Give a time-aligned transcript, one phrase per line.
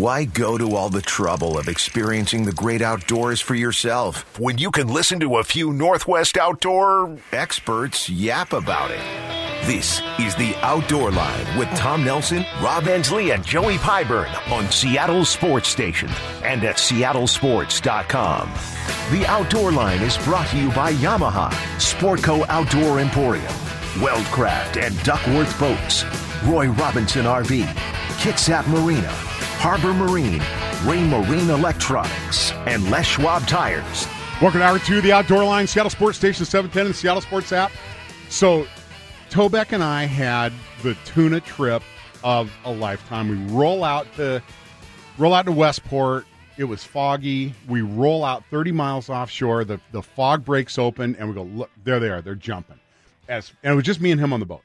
[0.00, 4.70] Why go to all the trouble of experiencing the great outdoors for yourself when you
[4.70, 9.66] can listen to a few Northwest outdoor experts yap about it?
[9.66, 15.26] This is the Outdoor Line with Tom Nelson, Rob Endsley, and Joey Pyburn on Seattle
[15.26, 16.08] Sports Station
[16.44, 18.50] and at seattlesports.com.
[19.10, 23.52] The Outdoor Line is brought to you by Yamaha, Sportco Outdoor Emporium,
[24.00, 26.06] Weldcraft and Duckworth Boats,
[26.46, 27.66] Roy Robinson RV,
[28.16, 29.29] Kitsap Marina,
[29.60, 30.40] Harbor Marine,
[30.86, 34.06] Raymarine Electronics, and Les Schwab Tires.
[34.40, 37.52] Welcome to hour two of the Outdoor Line, Seattle Sports Station 710 and Seattle Sports
[37.52, 37.70] app.
[38.30, 38.66] So,
[39.28, 41.82] Tobeck and I had the tuna trip
[42.24, 43.28] of a lifetime.
[43.28, 44.42] We roll out to
[45.18, 46.24] roll out to Westport.
[46.56, 47.54] It was foggy.
[47.68, 49.64] We roll out 30 miles offshore.
[49.66, 52.22] The the fog breaks open, and we go, look, there they are.
[52.22, 52.80] They're jumping.
[53.28, 54.62] As and it was just me and him on the boat.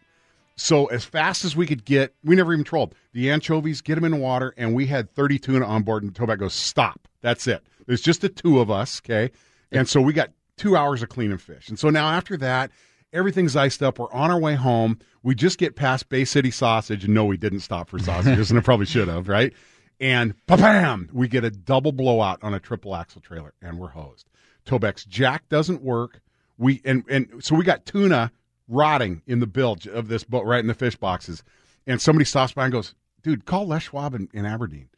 [0.58, 4.06] So as fast as we could get, we never even trolled the anchovies, get them
[4.06, 6.04] in water, and we had 30 tuna on board.
[6.04, 7.08] And Tobeck goes, "Stop!
[7.22, 7.66] That's it.
[7.86, 9.32] There's just the two of us, okay?"
[9.72, 11.68] And so we got two hours of cleaning fish.
[11.68, 12.72] And so now after that,
[13.12, 14.00] everything's iced up.
[14.00, 15.00] We're on our way home.
[15.24, 18.60] We just get past Bay City Sausage, and no, we didn't stop for sausages, and
[18.60, 19.54] I probably should have, right?
[20.00, 24.30] And bam, we get a double blowout on a triple axle trailer, and we're hosed.
[24.66, 26.22] Tobeck's jack doesn't work.
[26.58, 28.32] We and and so we got tuna
[28.68, 31.44] rotting in the bilge of this boat right in the fish boxes.
[31.88, 34.90] And somebody stops by and goes, dude, call Les Schwab in, in Aberdeen.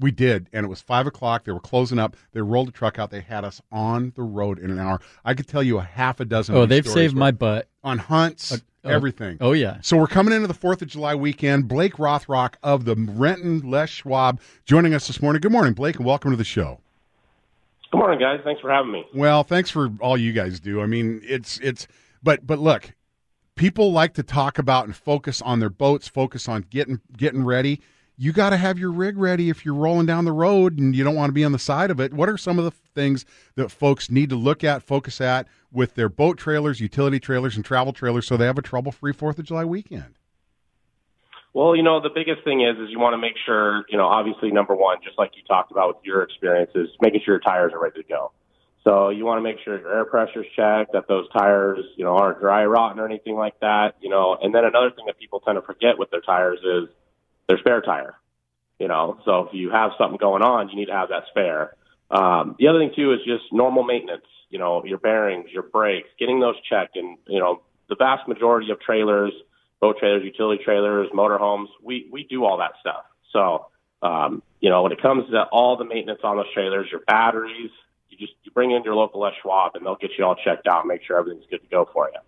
[0.00, 1.44] We did, and it was five o'clock.
[1.44, 2.16] They were closing up.
[2.32, 3.10] They rolled a truck out.
[3.10, 5.00] They had us on the road in an hour.
[5.24, 6.56] I could tell you a half a dozen.
[6.56, 9.38] Oh, they've saved my butt on hunts, uh, oh, everything.
[9.40, 9.78] Oh yeah.
[9.82, 11.68] So we're coming into the Fourth of July weekend.
[11.68, 15.40] Blake Rothrock of the Renton Les Schwab joining us this morning.
[15.40, 16.80] Good morning, Blake, and welcome to the show.
[17.92, 18.40] Good morning, guys.
[18.42, 19.06] Thanks for having me.
[19.14, 20.82] Well, thanks for all you guys do.
[20.82, 21.86] I mean, it's it's
[22.20, 22.92] but but look,
[23.56, 27.80] people like to talk about and focus on their boats, focus on getting getting ready.
[28.16, 31.02] You got to have your rig ready if you're rolling down the road and you
[31.02, 32.14] don't want to be on the side of it.
[32.14, 33.24] What are some of the things
[33.56, 37.64] that folks need to look at, focus at with their boat trailers, utility trailers, and
[37.64, 40.14] travel trailers so they have a trouble-free Fourth of July weekend?
[41.54, 44.06] Well, you know, the biggest thing is is you want to make sure, you know,
[44.06, 47.72] obviously number one, just like you talked about with your experiences, making sure your tires
[47.72, 48.30] are ready to go.
[48.84, 52.16] So you want to make sure your air pressure's checked, that those tires, you know,
[52.16, 54.36] aren't dry rotting or anything like that, you know.
[54.40, 56.94] And then another thing that people tend to forget with their tires is
[57.48, 58.14] their spare tire.
[58.78, 61.74] You know, so if you have something going on, you need to have that spare.
[62.10, 64.26] Um, the other thing too is just normal maintenance.
[64.50, 68.70] You know, your bearings, your brakes, getting those checked, and you know, the vast majority
[68.70, 69.32] of trailers,
[69.80, 73.04] boat trailers, utility trailers, motorhomes, we we do all that stuff.
[73.32, 73.66] So,
[74.02, 77.70] um, you know, when it comes to all the maintenance on those trailers, your batteries,
[78.18, 80.66] you just you bring in your local Les Schwab, and they'll get you all checked
[80.66, 82.20] out, make sure everything's good to go for you.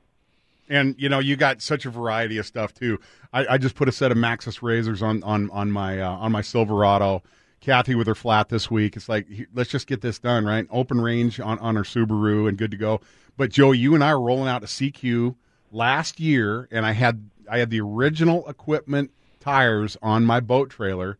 [0.68, 2.98] And you know, you got such a variety of stuff too.
[3.32, 6.32] I, I just put a set of Maxxis razors on on on my uh, on
[6.32, 7.22] my Silverado.
[7.60, 8.96] Kathy with her flat this week.
[8.96, 10.66] It's like let's just get this done, right?
[10.70, 13.00] Open range on on her Subaru and good to go.
[13.36, 15.34] But Joe, you and I were rolling out a Sekiu
[15.72, 19.10] last year, and I had I had the original equipment
[19.40, 21.18] tires on my boat trailer,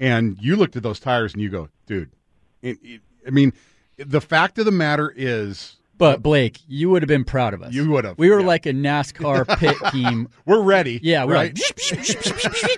[0.00, 2.10] and you looked at those tires and you go, dude.
[2.62, 3.52] It, it, I mean,
[3.98, 7.62] the fact of the matter is but uh, Blake, you would have been proud of
[7.62, 7.72] us.
[7.72, 8.18] You would have.
[8.18, 8.46] We were yeah.
[8.46, 10.28] like a NASCAR pit team.
[10.44, 11.00] we're ready.
[11.02, 11.58] Yeah, we're right?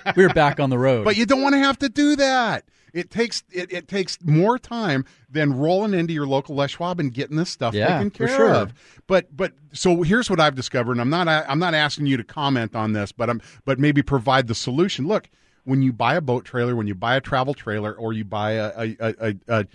[0.05, 1.03] like we are back on the road.
[1.03, 2.65] But you don't want to have to do that.
[2.93, 7.13] It takes it, it takes more time than rolling into your local Les Schwab and
[7.13, 8.53] getting this stuff yeah, taken care sure.
[8.53, 8.73] of.
[9.05, 12.23] But but so here's what I've discovered, and I'm not I'm not asking you to
[12.23, 15.07] comment on this, but I'm but maybe provide the solution.
[15.07, 15.29] Look,
[15.65, 18.53] when you buy a boat trailer, when you buy a travel trailer, or you buy
[18.53, 19.65] a, a, a, a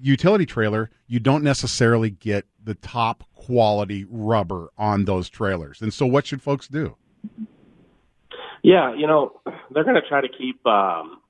[0.00, 5.80] utility trailer, you don't necessarily get the top quality rubber on those trailers.
[5.80, 6.96] And so, what should folks do?
[8.62, 9.40] Yeah, you know,
[9.70, 11.20] they're going to try to keep, um,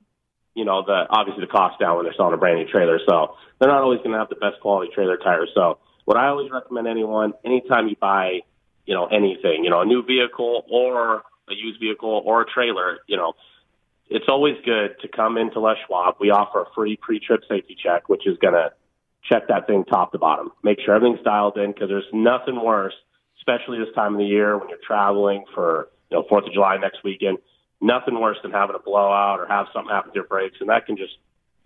[0.55, 2.99] you know, the obviously the cost down when they're selling a brand new trailer.
[3.07, 5.51] So they're not always going to have the best quality trailer tires.
[5.55, 8.41] So what I always recommend anyone, anytime you buy,
[8.87, 12.99] you know, anything, you know, a new vehicle or a used vehicle or a trailer,
[13.07, 13.35] you know,
[14.11, 16.17] it's always good to come into Les Schwab.
[16.21, 18.73] We offer a free pre-trip safety check, which is going to
[19.29, 22.95] check that thing top to bottom, make sure everything's dialed in because there's nothing worse,
[23.39, 26.77] especially this time of the year when you're traveling for, you know, 4th of July
[26.79, 27.39] next weekend,
[27.81, 30.57] nothing worse than having a blowout or have something happen to your brakes.
[30.61, 31.13] And that can just,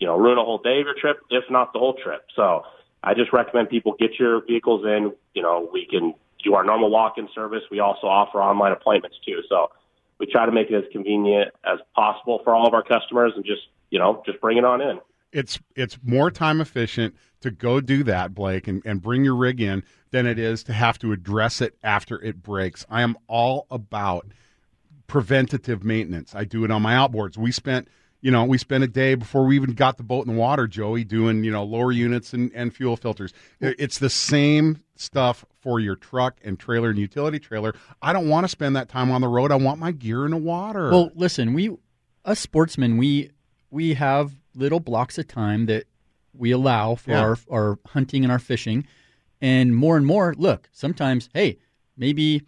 [0.01, 2.25] you know, ruin a whole day of your trip, if not the whole trip.
[2.35, 2.63] So
[3.05, 5.13] I just recommend people get your vehicles in.
[5.35, 7.63] You know, we can do our normal walk-in service.
[7.71, 9.43] We also offer online appointments too.
[9.49, 9.71] So
[10.19, 13.45] we try to make it as convenient as possible for all of our customers and
[13.45, 15.01] just, you know, just bring it on in.
[15.33, 19.61] It's it's more time efficient to go do that, Blake, and, and bring your rig
[19.61, 22.85] in than it is to have to address it after it breaks.
[22.89, 24.27] I am all about
[25.07, 26.35] preventative maintenance.
[26.35, 27.37] I do it on my outboards.
[27.37, 27.89] We spent
[28.23, 30.67] you know, we spent a day before we even got the boat in the water,
[30.69, 33.33] Joey, doing, you know, lower units and, and fuel filters.
[33.61, 37.75] It's the same stuff for your truck and trailer and utility trailer.
[38.01, 39.51] I don't want to spend that time on the road.
[39.53, 40.91] I want my gear in the water.
[40.91, 41.77] Well, listen, we
[42.25, 43.31] us sportsmen, we
[43.71, 45.85] we have little blocks of time that
[46.33, 47.21] we allow for Yeah.
[47.21, 48.87] our our hunting and our fishing,
[49.41, 50.35] and more and more.
[50.39, 51.59] Look, sometimes, hey,
[51.97, 52.43] maybe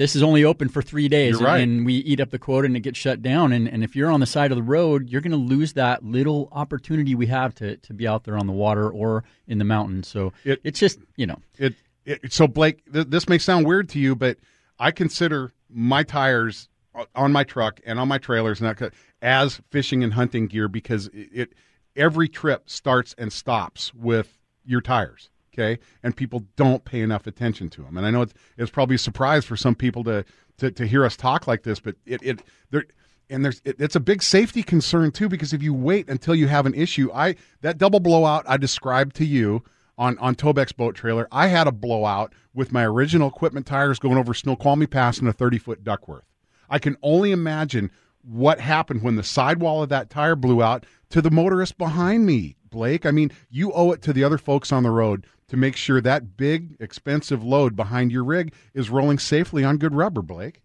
[0.00, 1.60] this is only open for three days, You're right.
[1.62, 3.52] and we eat up the quota and it gets shut down.
[3.52, 6.02] And, and if you're on the side of the road, you're going to lose that
[6.02, 9.64] little opportunity we have to to be out there on the water or in the
[9.64, 10.08] mountains.
[10.08, 11.74] So It- it's just you know It,
[12.06, 14.38] it so Blake, th- this may sound weird to you, but
[14.78, 19.60] I consider my tires uh, on my truck and on my trailers and that as
[19.70, 21.52] fishing and hunting gear because it, it
[21.94, 25.29] every trip starts and stops with your tires.
[25.52, 27.96] Okay, and people don't pay enough attention to them.
[27.96, 30.24] And I know it's, it's probably a surprise for some people to,
[30.58, 32.84] to to hear us talk like this, but it it there
[33.30, 36.48] and there's it, it's a big safety concern too because if you wait until you
[36.48, 39.62] have an issue, I that double blowout I described to you
[39.96, 44.18] on on Tobeck's boat trailer, I had a blowout with my original equipment tires going
[44.18, 46.24] over Snoqualmie Pass in a 30 foot Duckworth.
[46.68, 47.90] I can only imagine
[48.22, 52.56] what happened when the sidewall of that tire blew out to the motorist behind me,
[52.68, 53.06] Blake.
[53.06, 56.00] I mean, you owe it to the other folks on the road to make sure
[56.00, 60.62] that big, expensive load behind your rig is rolling safely on good rubber, Blake.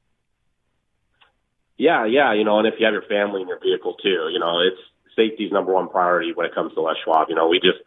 [1.76, 4.40] Yeah, yeah, you know, and if you have your family in your vehicle too, you
[4.40, 4.80] know, it's
[5.16, 7.30] safety's number one priority when it comes to Les Schwab.
[7.30, 7.80] You know, we just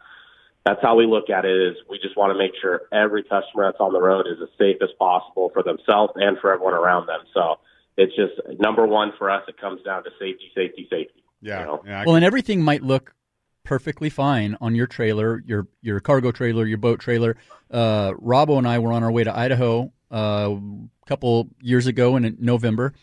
[0.65, 3.65] that's how we look at it is we just want to make sure every customer
[3.65, 7.07] that's on the road is as safe as possible for themselves and for everyone around
[7.07, 7.21] them.
[7.33, 7.55] So
[7.95, 9.43] it's just number one for us.
[9.47, 11.23] It comes down to safety, safety, safety.
[11.41, 11.61] Yeah.
[11.61, 11.83] You know?
[11.85, 13.15] yeah Well, and everything might look
[13.69, 17.37] perfectly fine on your trailer, your your cargo trailer, your boat trailer.
[17.69, 22.15] Uh, Robbo and I were on our way to Idaho uh, a couple years ago
[22.15, 22.93] in November,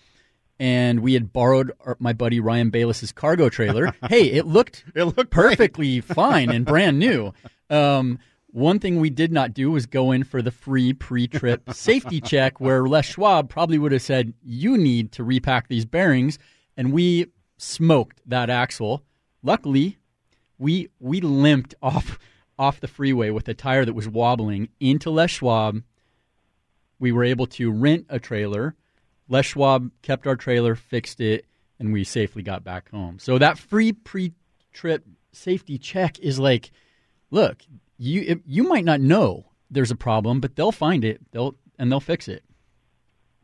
[0.59, 3.95] and we had borrowed our, my buddy Ryan Bayless's cargo trailer.
[4.11, 7.33] hey, it looked It looked perfectly fine and brand new.
[7.71, 8.19] Um,
[8.51, 12.61] one thing we did not do was go in for the free pre-trip safety check,
[12.61, 16.41] where Les Schwab probably would have said, "You need to repack these bearings,"
[16.77, 17.27] and we
[17.57, 19.05] smoked that axle.
[19.45, 19.99] Luckily,
[20.59, 22.19] we we limped off
[22.59, 25.83] off the freeway with a tire that was wobbling into Les Schwab.
[26.99, 28.75] We were able to rent a trailer.
[29.29, 31.45] Les Schwab kept our trailer, fixed it,
[31.79, 33.19] and we safely got back home.
[33.19, 36.71] So that free pre-trip safety check is like,
[37.31, 37.63] look,
[37.99, 41.21] you it, you might not know there's a problem, but they'll find it.
[41.33, 42.43] They'll and they'll fix it.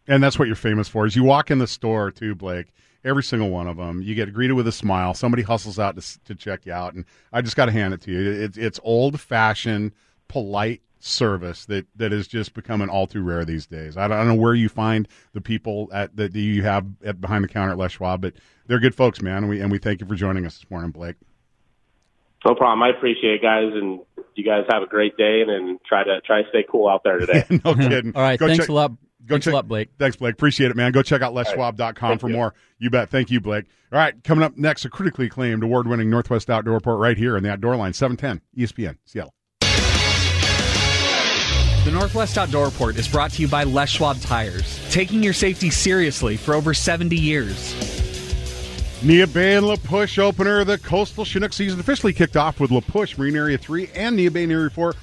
[0.08, 1.06] And that's what you're famous for.
[1.06, 2.72] Is you walk in the store too, Blake.
[3.04, 5.12] Every single one of them, you get greeted with a smile.
[5.12, 8.00] Somebody hustles out to, to check you out, and I just got to hand it
[8.02, 8.30] to you.
[8.42, 9.92] It's it's old fashioned,
[10.28, 13.96] polite service that that is just becoming all too rare these days.
[13.96, 17.20] I don't, I don't know where you find the people at that you have at
[17.20, 18.34] behind the counter at Les Schwab, but
[18.66, 19.38] they're good folks, man.
[19.38, 21.16] And we and we thank you for joining us this morning, Blake.
[22.44, 22.82] No problem.
[22.82, 24.00] I appreciate it, guys, and
[24.34, 27.02] you guys have a great day, and, and try to try to stay cool out
[27.04, 27.44] there today.
[27.50, 27.88] no mm-hmm.
[27.88, 28.16] kidding.
[28.16, 28.92] All right, Go thanks check- a lot.
[29.26, 29.90] Go thanks check, a lot, Blake.
[29.98, 30.34] Thanks, Blake.
[30.34, 30.92] Appreciate it, man.
[30.92, 32.34] Go check out leschwab.com Thank for you.
[32.34, 32.54] more.
[32.78, 33.08] You bet.
[33.08, 33.66] Thank you, Blake.
[33.92, 37.36] All right, coming up next, a critically acclaimed award winning Northwest Outdoor Report right here
[37.36, 39.34] in the Outdoor Line, 710 ESPN, Seattle.
[41.84, 45.68] The Northwest Outdoor Report is brought to you by Les Schwab Tires, taking your safety
[45.68, 47.74] seriously for over 70 years.
[49.02, 50.64] Neah Bay and La Push opener.
[50.64, 54.32] The Coastal Chinook season officially kicked off with La Push Marine Area 3 and Neah
[54.32, 54.94] Bay Area 4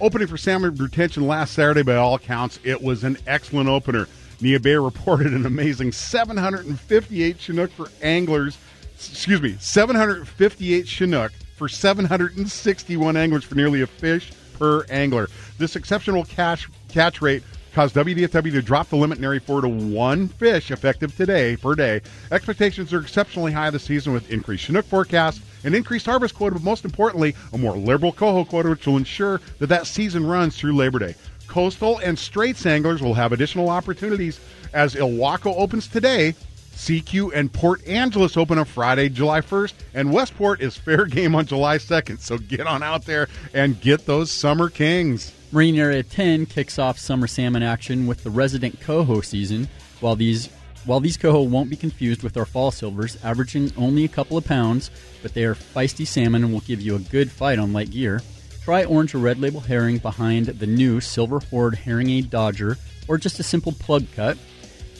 [0.00, 1.82] opening for salmon retention last Saturday.
[1.82, 4.06] By all accounts, it was an excellent opener.
[4.40, 8.56] Neah Bay reported an amazing 758 Chinook for anglers.
[8.94, 15.28] Excuse me, 758 Chinook for 761 anglers for nearly a fish per angler.
[15.58, 19.68] This exceptional catch catch rate caused WDFW to drop the limit in Area 4 to
[19.68, 22.00] one fish effective today per day.
[22.32, 26.62] Expectations are exceptionally high this season with increased Chinook forecasts, an increased harvest quota, but
[26.62, 30.74] most importantly, a more liberal coho quota, which will ensure that that season runs through
[30.76, 31.14] Labor Day.
[31.46, 34.38] Coastal and Straits anglers will have additional opportunities
[34.72, 36.34] as Ilwaco opens today.
[36.74, 41.44] Sekiu and Port Angeles open on Friday, July 1st, and Westport is fair game on
[41.44, 42.20] July 2nd.
[42.20, 45.32] So get on out there and get those summer kings.
[45.50, 49.68] Marine Area 10 kicks off summer salmon action with the resident coho season.
[50.00, 50.50] While these
[50.88, 54.46] while these coho won't be confused with our fall silvers, averaging only a couple of
[54.46, 54.90] pounds,
[55.20, 58.22] but they are feisty salmon and will give you a good fight on light gear.
[58.64, 63.18] Try orange or red label herring behind the new Silver Horde Herring Aid Dodger, or
[63.18, 64.38] just a simple plug cut.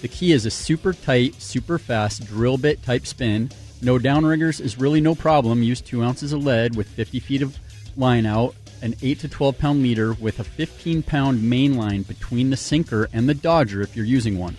[0.02, 3.50] The key is a super tight, super fast drill bit type spin.
[3.80, 5.62] No downriggers is really no problem.
[5.62, 7.58] Use 2 ounces of lead with 50 feet of
[7.96, 12.50] line out, an 8 to 12 pound leader with a 15 pound main line between
[12.50, 14.58] the sinker and the dodger if you're using one.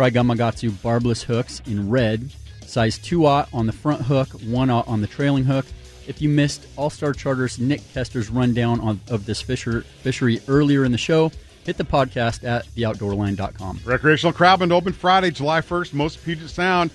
[0.00, 2.30] Try Gamakatsu barbless hooks in red,
[2.64, 5.66] Size 2-aught on the front hook, 1-aught on the trailing hook.
[6.06, 10.86] If you missed All Star Charter's Nick Kester's rundown on, of this fisher, fishery earlier
[10.86, 11.30] in the show,
[11.64, 13.80] hit the podcast at theoutdoorline.com.
[13.84, 16.90] Recreational crabbing open Friday, July 1st, most Puget Sound.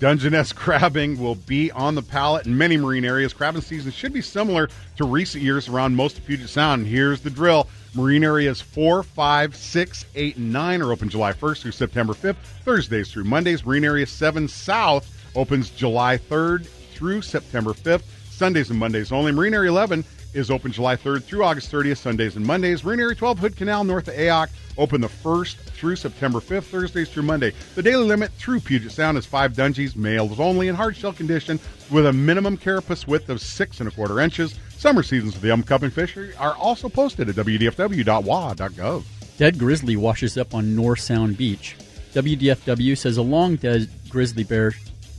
[0.00, 3.34] Dungeness crabbing will be on the pallet in many marine areas.
[3.34, 6.86] Crabbing season should be similar to recent years around most of Puget Sound.
[6.86, 7.68] Here's the drill.
[7.94, 12.36] Marine areas 4, 5, 6, 8, and 9 are open July 1st through September 5th,
[12.64, 13.66] Thursdays through Mondays.
[13.66, 19.32] Marine area 7 South opens July 3rd through September 5th, Sundays and Mondays only.
[19.32, 20.02] Marine area 11
[20.34, 22.84] is open July 3rd through August 30th, Sundays and Mondays.
[22.84, 27.08] Marine area 12 Hood Canal north of Ayock open the 1st through September 5th, Thursdays
[27.08, 27.52] through Monday.
[27.74, 31.58] The daily limit through Puget Sound is five dungeons, males only in hard shell condition
[31.90, 34.58] with a minimum carapace width of six and a quarter inches.
[34.76, 39.04] Summer seasons of the um cup and fishery are also posted at wdfw.wa.gov.
[39.36, 41.76] Dead grizzly washes up on North Sound Beach.
[42.12, 44.74] WDFW says a long dead grizzly bear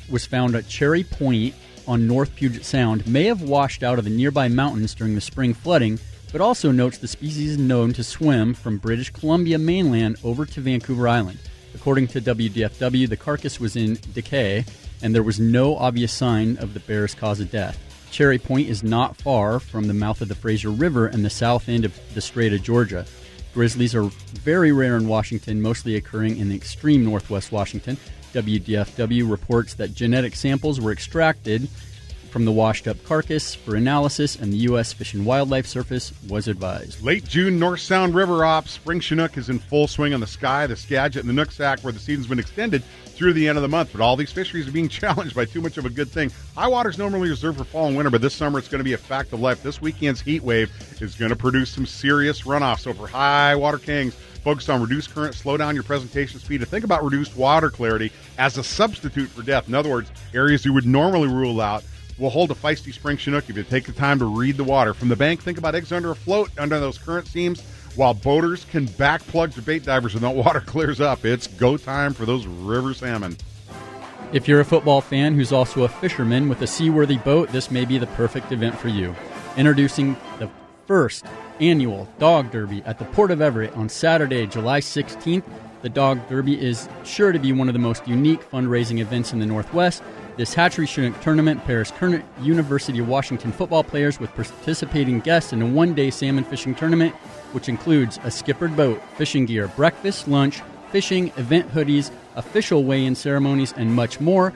[0.10, 1.56] was found at Cherry Point
[1.88, 5.54] on North Puget Sound may have washed out of the nearby mountains during the spring
[5.54, 6.00] flooding,
[6.32, 10.62] but also notes the species is known to swim from British Columbia mainland over to
[10.62, 11.40] Vancouver Island.
[11.74, 14.66] According to WDFW, the carcass was in decay
[15.02, 17.80] and there was no obvious sign of the bear's cause of death.
[18.12, 21.70] Cherry Point is not far from the mouth of the Fraser River and the south
[21.70, 23.06] end of the Strait of Georgia.
[23.54, 27.98] Grizzlies are very rare in Washington, mostly occurring in the extreme northwest Washington.
[28.34, 31.68] WDFW reports that genetic samples were extracted
[32.30, 34.94] from the washed up carcass for analysis, and the U.S.
[34.94, 37.04] Fish and Wildlife Service was advised.
[37.04, 38.72] Late June North Sound River Ops.
[38.72, 41.92] Spring Chinook is in full swing on the Sky, the Skagit, and the Nooksack, where
[41.92, 42.84] the season's been extended
[43.22, 43.92] through the end of the month.
[43.92, 46.32] But all these fisheries are being challenged by too much of a good thing.
[46.56, 48.84] High water is normally reserved for fall and winter, but this summer it's going to
[48.84, 49.62] be a fact of life.
[49.62, 52.80] This weekend's heat wave is going to produce some serious runoffs.
[52.80, 56.70] So for high water kings, focused on reduced current, slow down your presentation speed, and
[56.70, 59.68] think about reduced water clarity as a substitute for depth.
[59.68, 61.84] In other words, areas you would normally rule out
[62.18, 64.96] will hold a feisty spring Chinook if you take the time to read the water.
[64.96, 67.62] From the bank, think about eggs under a float under those current seams,
[67.96, 71.26] while boaters can back plug to bait divers when that water clears up.
[71.26, 73.38] It's go time for those river salmon.
[74.34, 77.84] If you're a football fan who's also a fisherman with a seaworthy boat, this may
[77.84, 79.14] be the perfect event for you.
[79.58, 80.50] Introducing the
[80.88, 81.26] first
[81.60, 85.44] annual Dog Derby at the Port of Everett on Saturday, July 16th.
[85.82, 89.40] The Dog Derby is sure to be one of the most unique fundraising events in
[89.40, 90.02] the Northwest.
[90.38, 95.62] This Hatchery Chinook tournament pairs current University of Washington football players with participating guests in
[95.62, 97.14] a one day salmon fishing tournament,
[97.54, 103.16] which includes a skippered boat, fishing gear, breakfast, lunch, fishing, event hoodies, official weigh in
[103.16, 104.54] ceremonies, and much more.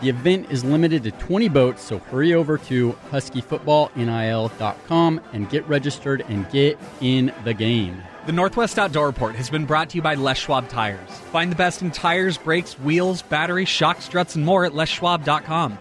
[0.00, 6.24] The event is limited to 20 boats, so hurry over to huskyfootballnil.com and get registered
[6.28, 8.02] and get in the game.
[8.26, 11.08] The Northwest Outdoor Report has been brought to you by Les Schwab Tires.
[11.30, 15.78] Find the best in tires, brakes, wheels, batteries, shock struts, and more at leschwab.com.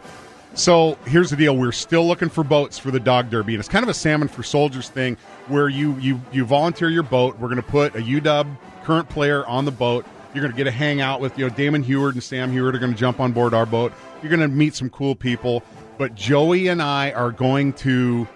[0.55, 3.69] So here's the deal: we're still looking for boats for the dog derby, and it's
[3.69, 5.17] kind of a salmon for soldiers thing,
[5.47, 7.39] where you you you volunteer your boat.
[7.39, 10.05] We're going to put a UW current player on the boat.
[10.33, 12.79] You're going to get a hangout with you know Damon Huard and Sam Huard are
[12.79, 13.93] going to jump on board our boat.
[14.21, 15.63] You're going to meet some cool people,
[15.97, 18.27] but Joey and I are going to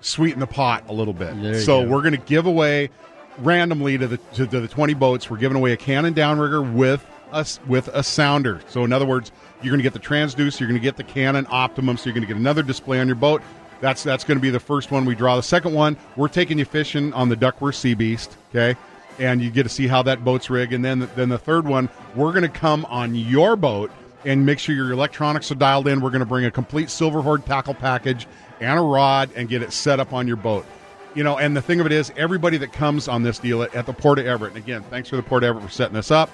[0.00, 1.62] sweeten the pot a little bit.
[1.62, 1.88] So go.
[1.88, 2.90] we're going to give away
[3.38, 5.30] randomly to the to, to the 20 boats.
[5.30, 8.60] We're giving away a cannon downrigger with us with a sounder.
[8.68, 11.04] So in other words, you're going to get the transducer, you're going to get the
[11.04, 13.42] Cannon Optimum, so you're going to get another display on your boat.
[13.80, 15.36] That's that's going to be the first one we draw.
[15.36, 18.78] The second one, we're taking you fishing on the Duckworth Sea Beast, okay?
[19.18, 20.72] And you get to see how that boat's rigged.
[20.72, 23.90] And then then the third one, we're going to come on your boat
[24.24, 26.00] and make sure your electronics are dialed in.
[26.00, 28.26] We're going to bring a complete silver horde tackle package
[28.60, 30.64] and a rod and get it set up on your boat.
[31.14, 33.74] You know, and the thing of it is, everybody that comes on this deal at,
[33.74, 35.94] at the Port of Everett, and again, thanks for the Port of Everett for setting
[35.94, 36.30] this up.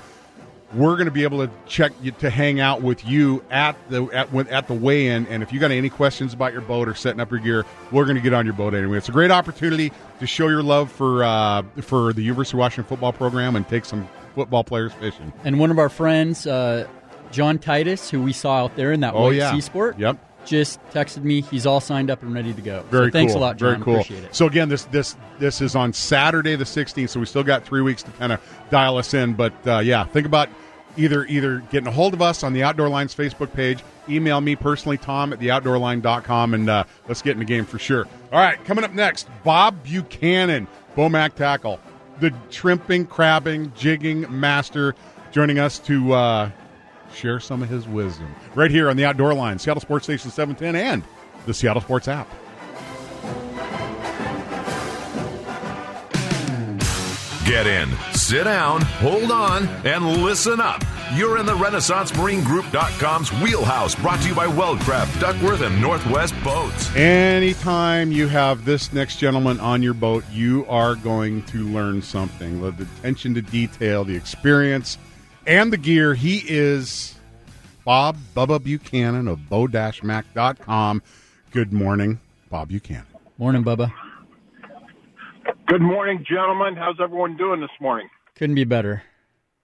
[0.75, 4.05] We're going to be able to check you to hang out with you at the
[4.07, 7.21] at at the weigh-in, and if you got any questions about your boat or setting
[7.21, 8.99] up your gear, we're going to get on your boat anyway.
[8.99, 12.85] It's a great opportunity to show your love for uh, for the University of Washington
[12.89, 15.33] football program and take some football players fishing.
[15.43, 16.87] And one of our friends, uh,
[17.31, 20.19] John Titus, who we saw out there in that Oh white yeah, sea sport, Yep.
[20.49, 21.43] Just texted me.
[21.43, 22.83] He's all signed up and ready to go.
[22.91, 23.43] Very so thanks cool.
[23.43, 23.69] a lot, John.
[23.71, 23.95] Very cool.
[24.01, 24.35] Appreciate it.
[24.35, 27.83] So again, this this this is on Saturday the 16th, so we still got three
[27.83, 28.41] weeks to kind of
[28.71, 29.35] dial us in.
[29.35, 30.49] But uh, yeah, think about
[30.97, 34.57] either either getting a hold of us on the Outdoor Lines Facebook page, email me
[34.57, 38.07] personally, Tom at theoutdoorline.com, and uh, let's get in the game for sure.
[38.33, 41.79] All right, coming up next, Bob Buchanan, Bomac Tackle,
[42.21, 44.95] the shrimping, crabbing, jigging master,
[45.31, 46.51] joining us to uh,
[47.19, 50.77] share some of his wisdom right here on the Outdoor Line, Seattle Sports Station 710,
[50.77, 51.03] and
[51.47, 52.29] the Seattle Sports app.
[57.45, 60.85] Get in, sit down, hold on, and listen up.
[61.15, 66.95] You're in the RenaissanceMarineGroup.com's wheelhouse, brought to you by Weldcraft, Duckworth, and Northwest Boats.
[66.95, 72.61] Anytime you have this next gentleman on your boat, you are going to learn something.
[72.61, 74.99] The attention to detail, the experience,
[75.49, 76.15] and the gear.
[76.15, 77.19] He is
[77.85, 81.03] Bob Bubba Buchanan of bomac.com.
[81.51, 83.07] Good morning, Bob Buchanan.
[83.39, 83.91] Morning, Bubba.
[85.67, 86.77] Good morning, gentlemen.
[86.77, 88.09] How's everyone doing this morning?
[88.35, 89.03] Couldn't be better.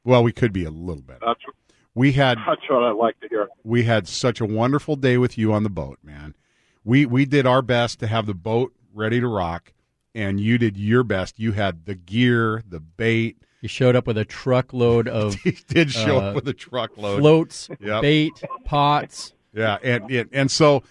[0.04, 1.20] Well, we could be a little better.
[1.24, 1.40] That's
[1.94, 3.48] We had that's what I like to hear.
[3.62, 6.34] we had such a wonderful day with you on the boat, man.
[6.82, 9.72] We we did our best to have the boat ready to rock,
[10.14, 11.38] and you did your best.
[11.38, 13.38] You had the gear, the bait.
[13.64, 17.20] You showed up with a truckload of He did show Uh, up with a truckload.
[17.20, 18.02] floats, Yep.
[18.02, 19.32] bait, pots.
[19.54, 20.82] Yeah, and, and and so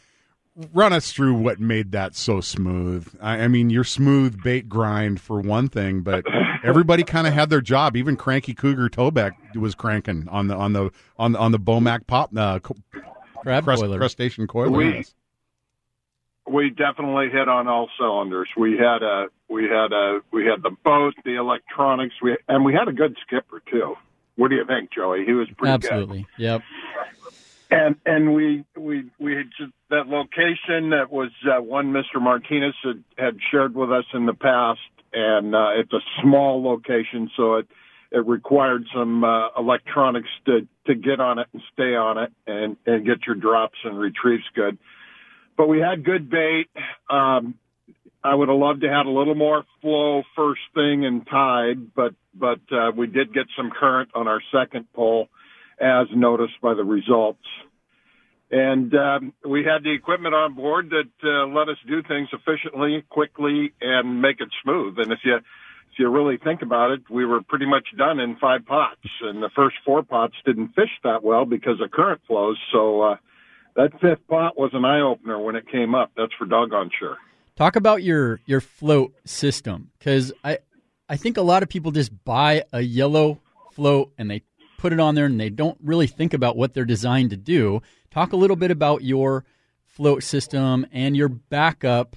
[0.74, 3.08] run us through what made that so smooth.
[3.22, 6.26] I, I mean, your smooth bait grind for one thing, but
[6.64, 7.96] everybody kind of had their job.
[7.96, 10.90] Even Cranky Cougar Tobeck was cranking on the on the
[11.20, 12.58] on the on the Bomac pop uh,
[13.44, 14.00] Crab crust, boiler.
[14.00, 14.72] crustacean coiler.
[14.72, 15.14] We- Yes.
[16.48, 18.50] We definitely hit on all cylinders.
[18.58, 22.74] We had a we had a we had the boat, the electronics, we and we
[22.74, 23.96] had a good skipper too.
[24.36, 25.26] What do you think, Joey?
[25.26, 25.92] He was pretty good.
[25.92, 26.28] Absolutely.
[26.38, 26.64] Yep.
[27.72, 32.22] And and we we we had just that location that was uh, one Mr.
[32.22, 34.80] Martinez had, had shared with us in the past,
[35.14, 37.68] and uh, it's a small location, so it
[38.12, 42.78] it required some uh, electronics to to get on it and stay on it and
[42.86, 44.78] and get your drops and retrieves good.
[45.56, 46.68] But we had good bait.
[47.10, 47.56] Um,
[48.24, 52.14] I would have loved to have a little more flow first thing and tide, but
[52.34, 55.28] but uh, we did get some current on our second pull,
[55.80, 57.46] as noticed by the results.
[58.50, 63.04] And um, we had the equipment on board that uh, let us do things efficiently,
[63.10, 65.00] quickly, and make it smooth.
[65.00, 68.36] And if you if you really think about it, we were pretty much done in
[68.38, 72.58] five pots, and the first four pots didn't fish that well because of current flows.
[72.72, 73.16] So uh,
[73.76, 76.12] that fifth pot was an eye opener when it came up.
[76.16, 77.18] That's for doggone sure.
[77.56, 80.60] Talk about your your float system because I
[81.10, 83.40] I think a lot of people just buy a yellow
[83.72, 84.44] float and they
[84.78, 87.82] put it on there and they don't really think about what they're designed to do.
[88.12, 89.46] Talk a little bit about your
[89.86, 92.16] float system and your backup.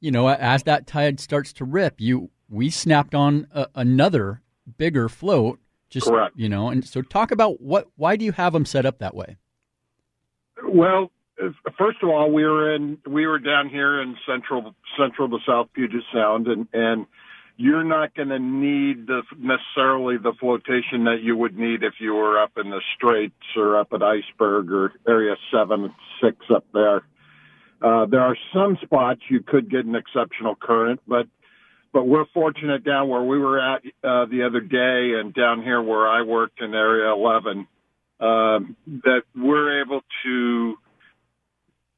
[0.00, 4.42] You know, as that tide starts to rip, you we snapped on a, another
[4.76, 5.58] bigger float.
[5.88, 6.34] Just Correct.
[6.36, 9.14] you know, and so talk about what why do you have them set up that
[9.14, 9.36] way?
[10.68, 11.10] Well,
[11.78, 15.68] first of all, we were in we were down here in central central to South
[15.74, 17.06] Puget Sound, and and
[17.56, 22.14] you're not going to need the necessarily the flotation that you would need if you
[22.14, 27.02] were up in the Straits or up at Iceberg or Area Seven Six up there.
[27.82, 31.26] Uh, there are some spots you could get an exceptional current, but
[31.92, 35.80] but we're fortunate down where we were at uh, the other day, and down here
[35.82, 37.68] where I worked in Area Eleven
[38.24, 40.74] um, that we're able to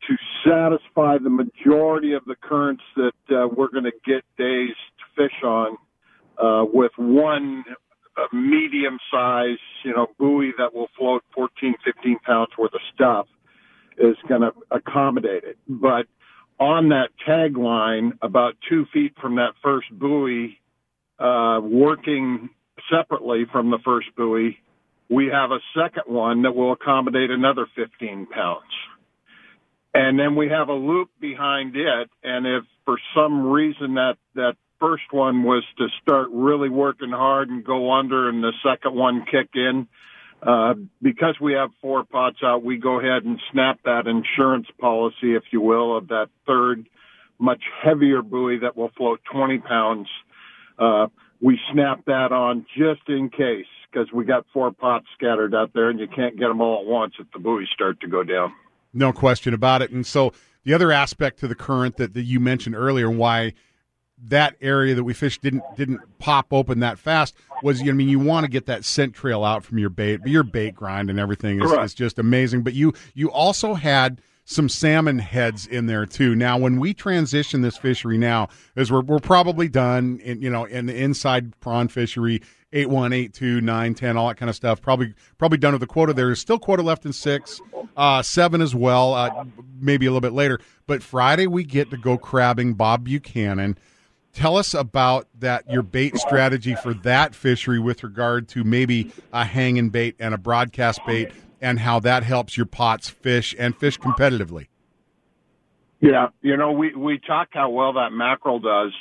[0.08, 5.04] to satisfy the majority of the currents that uh, we're going to get days to
[5.16, 5.76] fish on
[6.38, 7.64] uh, with one
[8.16, 13.26] uh, medium size, you know, buoy that will float 14, 15 pounds worth of stuff
[13.98, 15.58] is going to accommodate it.
[15.68, 16.06] But
[16.60, 20.60] on that tag line, about two feet from that first buoy,
[21.18, 22.50] uh, working
[22.92, 24.58] separately from the first buoy,
[25.08, 28.64] we have a second one that will accommodate another 15 pounds.
[29.94, 32.10] And then we have a loop behind it.
[32.22, 37.48] And if for some reason that, that first one was to start really working hard
[37.48, 39.88] and go under and the second one kick in,
[40.42, 45.34] uh, because we have four pots out, we go ahead and snap that insurance policy,
[45.34, 46.86] if you will, of that third,
[47.38, 50.08] much heavier buoy that will float 20 pounds.
[50.78, 51.06] Uh,
[51.40, 55.90] we snap that on just in case because we got four pots scattered out there
[55.90, 58.52] and you can't get them all at once if the buoys start to go down.
[58.92, 59.90] No question about it.
[59.90, 60.32] And so
[60.64, 63.52] the other aspect to the current that, that you mentioned earlier and why
[64.28, 68.18] that area that we fished didn't didn't pop open that fast was I mean you
[68.18, 71.20] want to get that scent trail out from your bait, but your bait grind and
[71.20, 72.62] everything is, is just amazing.
[72.62, 76.34] But you you also had some salmon heads in there too.
[76.34, 80.64] Now, when we transition this fishery now, as we're we're probably done in you know
[80.64, 82.40] in the inside prawn fishery,
[82.72, 84.80] eight one, eight two, nine, ten, all that kind of stuff.
[84.80, 86.14] Probably probably done with the quota.
[86.14, 87.60] There is still quota left in six,
[87.96, 89.44] uh, seven as well, uh,
[89.78, 90.60] maybe a little bit later.
[90.86, 93.76] But Friday we get to go crabbing Bob Buchanan.
[94.32, 99.44] Tell us about that your bait strategy for that fishery with regard to maybe a
[99.44, 103.98] hanging bait and a broadcast bait and how that helps your pots fish and fish
[103.98, 104.66] competitively.
[106.00, 108.92] Yeah, you know, we we talk how well that mackerel does,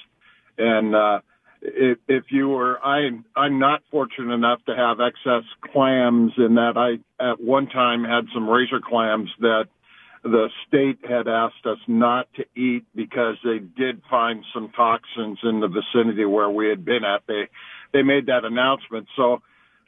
[0.57, 1.19] and uh,
[1.61, 6.73] if, if you were, I, I'm not fortunate enough to have excess clams in that
[6.77, 9.65] I at one time had some razor clams that
[10.23, 15.59] the state had asked us not to eat because they did find some toxins in
[15.59, 17.21] the vicinity where we had been at.
[17.27, 17.47] They,
[17.93, 19.07] they made that announcement.
[19.15, 19.41] So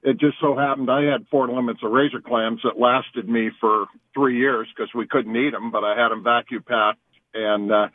[0.03, 3.85] it just so happened I had four limits of razor clams that lasted me for
[4.13, 6.99] three years because we couldn't eat them, but I had them vacuum packed
[7.33, 7.87] and, uh,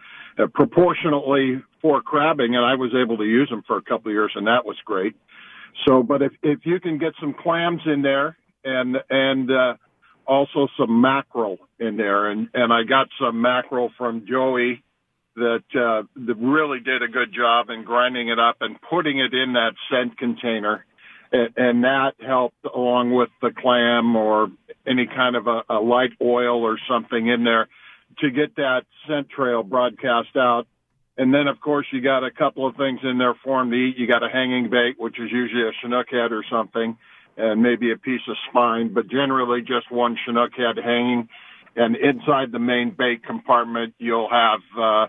[0.55, 4.33] proportionately for crabbing, and I was able to use them for a couple of years,
[4.35, 5.15] and that was great.
[5.87, 9.75] So, but if if you can get some clams in there and and uh,
[10.27, 14.83] also some mackerel in there, and and I got some mackerel from Joey
[15.37, 19.33] that uh, that really did a good job in grinding it up and putting it
[19.35, 20.85] in that scent container,
[21.33, 24.49] and, that helped along with the clam or
[24.87, 27.69] any kind of a, a light oil or something in there
[28.19, 30.67] to get that scent trail broadcast out.
[31.17, 33.77] And then, of course, you got a couple of things in there for them to
[33.77, 33.99] eat.
[33.99, 36.97] You got a hanging bait, which is usually a Chinook head or something,
[37.37, 41.29] and maybe a piece of spine, but generally just one Chinook head hanging.
[41.77, 45.07] And inside the main bait compartment, you'll have uh,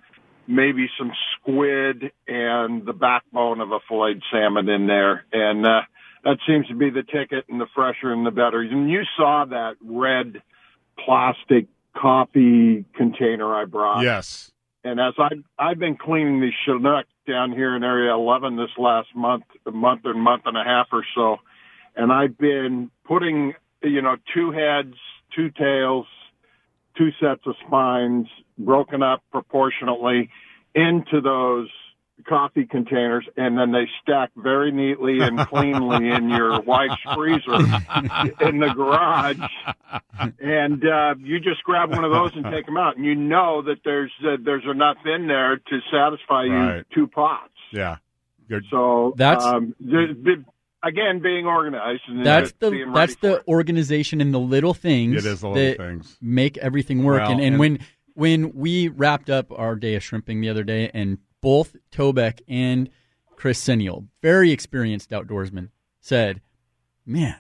[0.48, 5.26] maybe some squid and the backbone of a filleted salmon in there.
[5.32, 5.82] And uh,
[6.24, 8.62] that seems to be the ticket, and the fresher and the better.
[8.62, 10.42] And you saw that red
[11.04, 14.04] plastic coffee container I brought.
[14.04, 14.52] Yes.
[14.84, 19.10] And as I I've been cleaning the Chinook down here in Area 11 this last
[19.16, 21.38] month, a month and month and a half or so,
[21.96, 24.96] and I've been putting you know two heads,
[25.36, 26.06] two tails,
[26.98, 30.30] two sets of spines broken up proportionately
[30.76, 31.70] into those
[32.28, 37.56] coffee containers and then they stack very neatly and cleanly in your wife's freezer
[38.42, 39.38] in the garage
[40.40, 43.62] and uh you just grab one of those and take them out and you know
[43.62, 46.86] that there's uh, there's enough in there to satisfy you Right.
[46.94, 47.98] two pots Yeah.
[48.48, 48.64] Good.
[48.70, 50.46] so That's- um the, the,
[50.88, 53.48] again being organized and That's the that's the it.
[53.48, 56.18] organization and the little things It is the little things.
[56.22, 57.22] make everything work.
[57.24, 57.80] Well, and, and, and- when
[58.16, 62.90] when we wrapped up our day of shrimping the other day, and both Tobeck and
[63.36, 66.42] Chris Seniel, very experienced outdoorsmen, said,
[67.06, 67.36] "Man,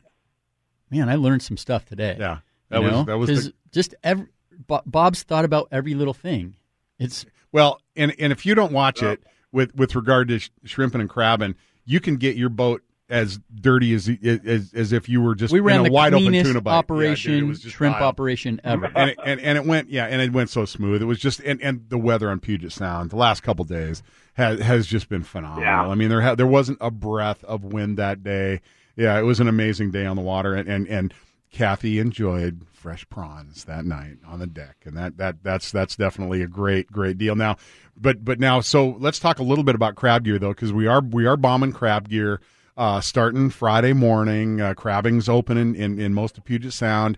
[0.91, 2.39] man, I learned some stuff today." Yeah.
[2.69, 3.03] That You was know?
[3.05, 4.27] that was the, just every,
[4.67, 6.55] Bob's thought about every little thing.
[6.99, 10.49] It's well, and and if you don't watch uh, it with with regard to sh-
[10.65, 12.83] shrimping and crabbing, you can get your boat
[13.13, 16.13] as dirty as as, as if you were just we ran in a the wide
[16.13, 16.71] open cleanest tuna bite.
[16.71, 18.07] Yeah, dude, operation, it was just shrimp vile.
[18.07, 18.91] operation ever.
[18.95, 21.01] and it, and and it went yeah, and it went so smooth.
[21.01, 24.01] It was just and, and the weather on Puget Sound the last couple days
[24.33, 25.63] has has just been phenomenal.
[25.63, 25.87] Yeah.
[25.87, 28.61] I mean there ha- there wasn't a breath of wind that day.
[28.95, 31.13] Yeah, it was an amazing day on the water, and and, and
[31.51, 36.41] Kathy enjoyed fresh prawns that night on the deck, and that that that's that's definitely
[36.41, 37.35] a great great deal.
[37.35, 37.57] Now,
[37.95, 40.87] but but now so let's talk a little bit about crab gear though, because we
[40.87, 42.41] are we are bombing crab gear.
[42.75, 47.17] Uh, starting Friday morning, uh, crabbing's open in, in, in most of Puget Sound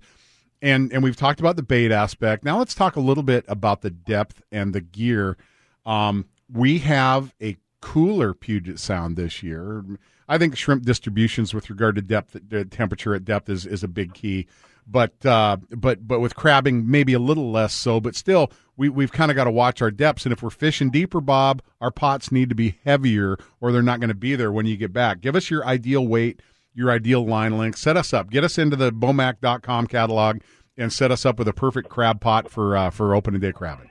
[0.61, 2.43] and and we've talked about the bait aspect.
[2.43, 5.37] Now let's talk a little bit about the depth and the gear.
[5.85, 9.85] Um, we have a cooler Puget Sound this year.
[10.27, 13.87] I think shrimp distributions with regard to depth, the temperature at depth is, is a
[13.87, 14.47] big key.
[14.87, 17.99] But uh, but but with crabbing, maybe a little less so.
[17.99, 20.25] But still, we we've kind of got to watch our depths.
[20.25, 23.99] And if we're fishing deeper, Bob, our pots need to be heavier, or they're not
[23.99, 25.21] going to be there when you get back.
[25.21, 26.39] Give us your ideal weight
[26.75, 27.79] your ideal line length.
[27.79, 28.29] Set us up.
[28.29, 30.39] Get us into the bomac.com catalog
[30.77, 33.89] and set us up with a perfect crab pot for uh, for opening day crabbing.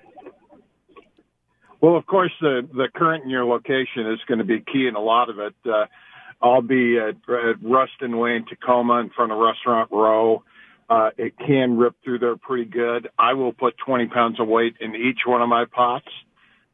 [1.81, 4.95] Well, of course, the the current in your location is going to be key in
[4.95, 5.55] a lot of it.
[5.65, 5.87] Uh,
[6.43, 10.45] I'll be at, at Ruston Way in Tacoma in front of Restaurant Row.
[10.89, 13.09] Uh, it can rip through there pretty good.
[13.19, 16.09] I will put 20 pounds of weight in each one of my pots.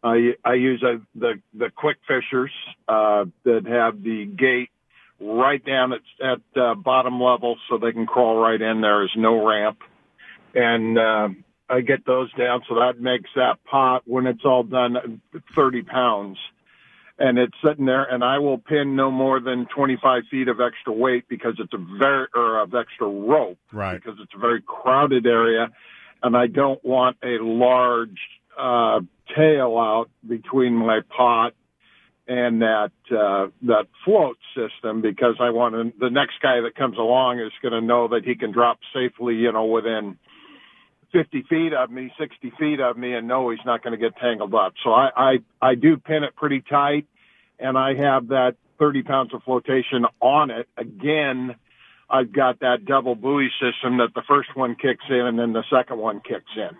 [0.02, 2.52] I I use a, the the quick fishers
[2.88, 4.70] uh, that have the gate
[5.20, 8.80] right down at at uh, bottom level, so they can crawl right in.
[8.80, 9.78] There is no ramp,
[10.54, 11.28] and uh,
[11.68, 15.20] I get those down, so that makes that pot when it's all done
[15.54, 16.38] 30 pounds.
[17.20, 20.90] And it's sitting there, and I will pin no more than 25 feet of extra
[20.90, 24.02] weight because it's a very, or of extra rope Right.
[24.02, 25.68] because it's a very crowded area,
[26.22, 28.18] and I don't want a large
[28.58, 29.00] uh,
[29.36, 31.52] tail out between my pot
[32.26, 36.96] and that uh, that float system because I want to, the next guy that comes
[36.96, 40.16] along is going to know that he can drop safely, you know, within
[41.12, 44.16] 50 feet of me, 60 feet of me, and know he's not going to get
[44.18, 44.74] tangled up.
[44.84, 47.06] So I, I I do pin it pretty tight,
[47.58, 50.68] and I have that 30 pounds of flotation on it.
[50.76, 51.54] Again,
[52.08, 55.64] I've got that double buoy system that the first one kicks in and then the
[55.70, 56.76] second one kicks in.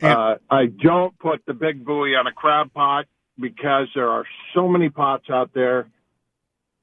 [0.00, 3.06] And- uh, I don't put the big buoy on a crab pot
[3.38, 5.88] because there are so many pots out there.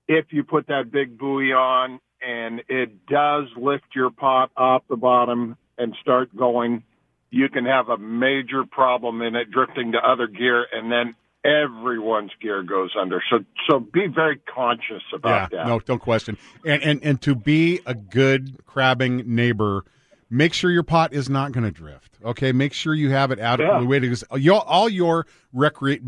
[0.07, 4.95] If you put that big buoy on and it does lift your pot off the
[4.95, 6.83] bottom and start going,
[7.29, 12.31] you can have a major problem in it drifting to other gear and then everyone's
[12.41, 13.23] gear goes under.
[13.29, 15.67] So so be very conscious about yeah, that.
[15.67, 16.37] No, don't question.
[16.65, 19.85] And and and to be a good crabbing neighbor,
[20.29, 22.17] make sure your pot is not going to drift.
[22.23, 23.89] Okay, make sure you have it adequately Yeah.
[23.89, 26.01] way because uh, your, all your recreate.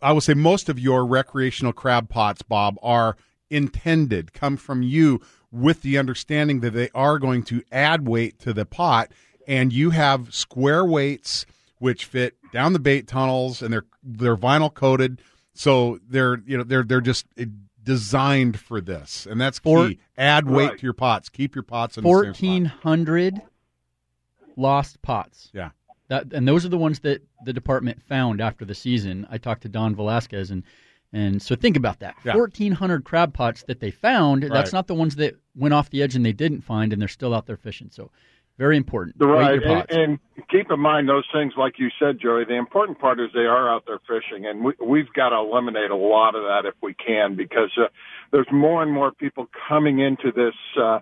[0.00, 3.16] I will say most of your recreational crab pots, Bob, are
[3.50, 5.20] intended come from you
[5.52, 9.12] with the understanding that they are going to add weight to the pot,
[9.46, 11.44] and you have square weights
[11.78, 15.20] which fit down the bait tunnels, and they're they're vinyl coated,
[15.52, 17.44] so they're you know they're they're just eh,
[17.82, 19.62] designed for this, and that's key.
[19.64, 20.78] Four- Add weight Right.
[20.78, 21.28] to your pots.
[21.28, 22.24] Keep your pots in the same spot.
[22.26, 23.42] Fourteen hundred
[24.56, 25.50] lost pots.
[25.52, 25.70] Yeah.
[26.08, 29.26] That and those are the ones that the department found after the season.
[29.30, 30.62] I talked to Don Velasquez and
[31.12, 32.14] and so think about that.
[32.24, 32.32] Yeah.
[32.32, 34.42] Fourteen hundred crab pots that they found.
[34.44, 34.52] Right.
[34.52, 37.08] That's not the ones that went off the edge and they didn't find, and they're
[37.08, 37.90] still out there fishing.
[37.90, 38.10] So
[38.58, 39.16] very important.
[39.18, 40.18] Right, and, and
[40.50, 42.44] keep in mind those things, like you said, Joey.
[42.44, 45.90] The important part is they are out there fishing, and we, we've got to eliminate
[45.90, 47.88] a lot of that if we can, because uh,
[48.30, 51.00] there's more and more people coming into this uh,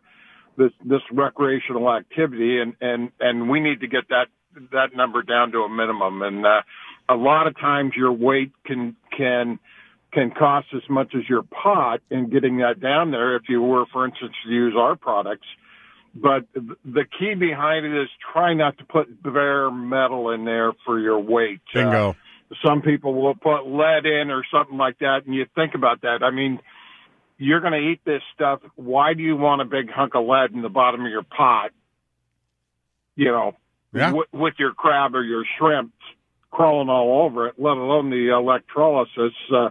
[0.56, 4.28] this this recreational activity, and and and we need to get that
[4.72, 6.22] that number down to a minimum.
[6.22, 6.62] And uh,
[7.08, 9.58] a lot of times, your weight can can
[10.12, 13.36] can cost as much as your pot in getting that down there.
[13.36, 15.46] If you were, for instance, to use our products
[16.14, 20.98] but the key behind it is try not to put bare metal in there for
[20.98, 21.60] your weight.
[21.72, 22.16] Uh, Bingo.
[22.64, 26.24] some people will put lead in or something like that, and you think about that.
[26.24, 26.58] I mean,
[27.38, 28.60] you're going to eat this stuff.
[28.74, 31.70] Why do you want a big hunk of lead in the bottom of your pot?
[33.14, 33.56] You know,
[33.92, 34.06] Yeah.
[34.10, 35.92] wi- with your crab or your shrimp
[36.50, 39.68] crawling all over it, let alone the electrolysis uh,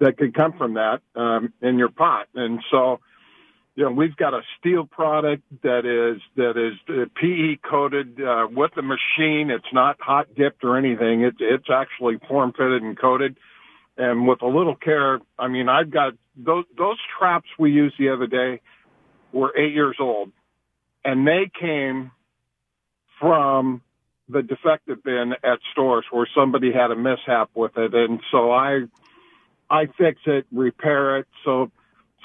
[0.00, 2.28] that could come from that um, in your pot.
[2.34, 3.00] And so,
[3.74, 8.46] you know, we've got a steel product that is that is uh, PE coated uh,
[8.50, 9.50] with the machine.
[9.50, 11.22] It's not hot dipped or anything.
[11.22, 13.36] It's it's actually form fitted and coated.
[13.96, 18.10] And with a little care, I mean, I've got those those traps we used the
[18.10, 18.60] other day
[19.32, 20.32] were eight years old,
[21.04, 22.10] and they came
[23.20, 23.82] from
[24.28, 28.82] the defective bin at stores where somebody had a mishap with it, and so I
[29.74, 31.26] I fix it, repair it.
[31.44, 31.70] So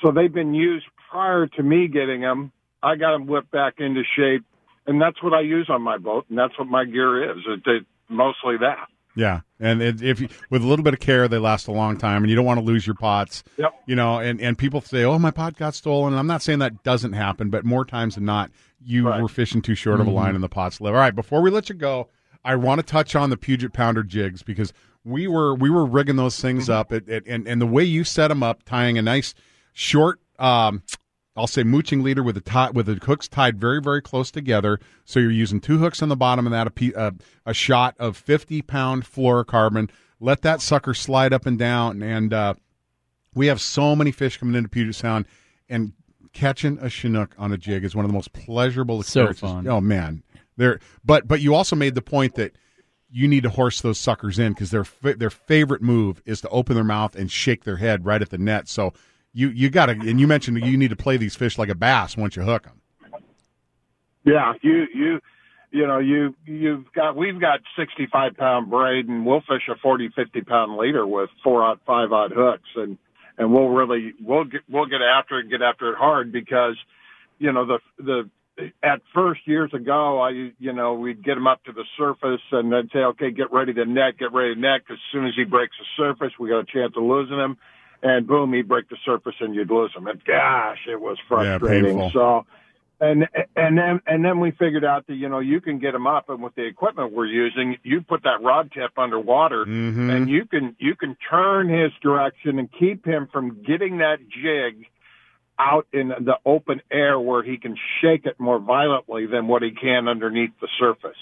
[0.02, 2.52] so they've been used prior to me getting them.
[2.82, 4.46] I got them whipped back into shape,
[4.88, 7.40] and that's what I use on my boat, and that's what my gear is.
[7.48, 8.88] It, it, mostly that.
[9.16, 11.98] Yeah, and it, if you, with a little bit of care, they last a long
[11.98, 13.44] time, and you don't want to lose your pots.
[13.58, 13.74] Yep.
[13.88, 16.60] You know, and and people say, "Oh, my pot got stolen." And I'm not saying
[16.60, 19.22] that doesn't happen, but more times than not, you Right.
[19.22, 20.16] were fishing too short of Mm-hmm.
[20.16, 20.94] a line, and the pots live.
[20.94, 22.08] All right, before we let you go,
[22.46, 24.72] I want to touch on the Puget Pounder jigs because
[25.06, 26.72] we were we were rigging those things Mm-hmm.
[26.74, 29.34] up, it, it, and and the way you set them up, tying a nice
[29.74, 30.20] short.
[30.38, 30.84] Um,
[31.36, 34.80] I'll say mooching leader with the tie, with the hooks tied very very close together.
[35.06, 37.12] So you're using two hooks on the bottom and that a, pe- uh,
[37.46, 39.90] a shot of 50 pound fluorocarbon.
[40.20, 42.54] Let that sucker slide up and down, and uh,
[43.34, 45.26] we have so many fish coming into Puget Sound,
[45.70, 45.94] and
[46.34, 49.42] catching a chinook on a jig is one of the most pleasurable So experiences.
[49.42, 49.68] fun.
[49.68, 50.24] Oh man,
[50.58, 50.80] there.
[51.06, 52.54] But but you also made the point that
[53.12, 56.76] you need to horse those suckers in because their their favorite move is to open
[56.76, 58.68] their mouth and shake their head right at the net.
[58.68, 58.94] So
[59.34, 61.76] you you got to and you mentioned you need to play these fish like a
[61.76, 62.82] bass once you hook them.
[64.26, 65.20] Yeah, you you
[65.72, 69.76] you know you you've got we've got sixty five pound braid and we'll fish a
[69.76, 72.98] 40, 50 pound leader with four odd five odd hooks and
[73.38, 76.76] and we'll really we'll get we'll get after it and get after it hard because
[77.40, 78.30] you know the the
[78.84, 82.72] at first years ago I you know we'd get him up to the surface and
[82.72, 85.44] then say okay get ready to net get ready to net as soon as he
[85.44, 87.58] breaks the surface we got a chance of losing him
[88.04, 91.98] and boom he'd break the surface and you'd lose him and gosh it was frustrating
[91.98, 92.12] painful.
[92.12, 92.46] so
[93.02, 96.06] and and then and then we figured out that you know you can get them
[96.06, 100.14] up, and with the equipment we're using, you put that rod tip underwater, Mhm.
[100.14, 104.86] and you can you can turn his direction and keep him from getting that jig
[105.60, 109.72] out in the open air where he can shake it more violently than what he
[109.72, 111.18] can underneath the surface.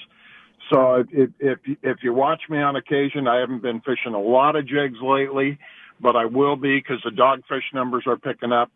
[0.72, 4.56] So if if if you watch me on occasion, I haven't been fishing a lot
[4.56, 5.58] of jigs lately,
[6.00, 8.72] but I will be because the dogfish numbers are picking up.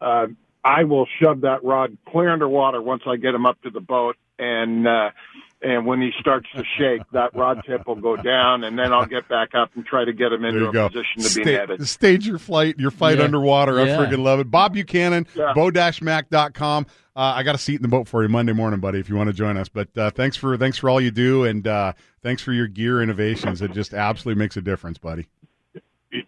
[0.00, 0.26] Uh,
[0.64, 4.16] I will shove that rod clear underwater once I get him up to the boat,
[4.38, 5.10] and uh,
[5.60, 9.06] and when he starts to shake, that rod tip will go down, and then I'll
[9.06, 10.88] get back up and try to get him into a go.
[10.88, 11.88] position to be Sta- netted.
[11.88, 13.24] Stage your flight, your fight Yeah.
[13.24, 13.78] underwater.
[13.78, 13.96] I Yeah.
[13.98, 14.50] freaking love it.
[14.50, 15.52] Bob Buchanan, Yeah.
[15.54, 16.86] bomac.com.
[17.14, 19.14] Uh, I got a seat in the boat for you Monday morning, buddy, if you
[19.16, 19.68] want to join us.
[19.68, 21.92] But uh, thanks for thanks for all you do, and uh,
[22.22, 23.62] thanks for your gear innovations.
[23.62, 25.26] It just absolutely makes a difference, buddy.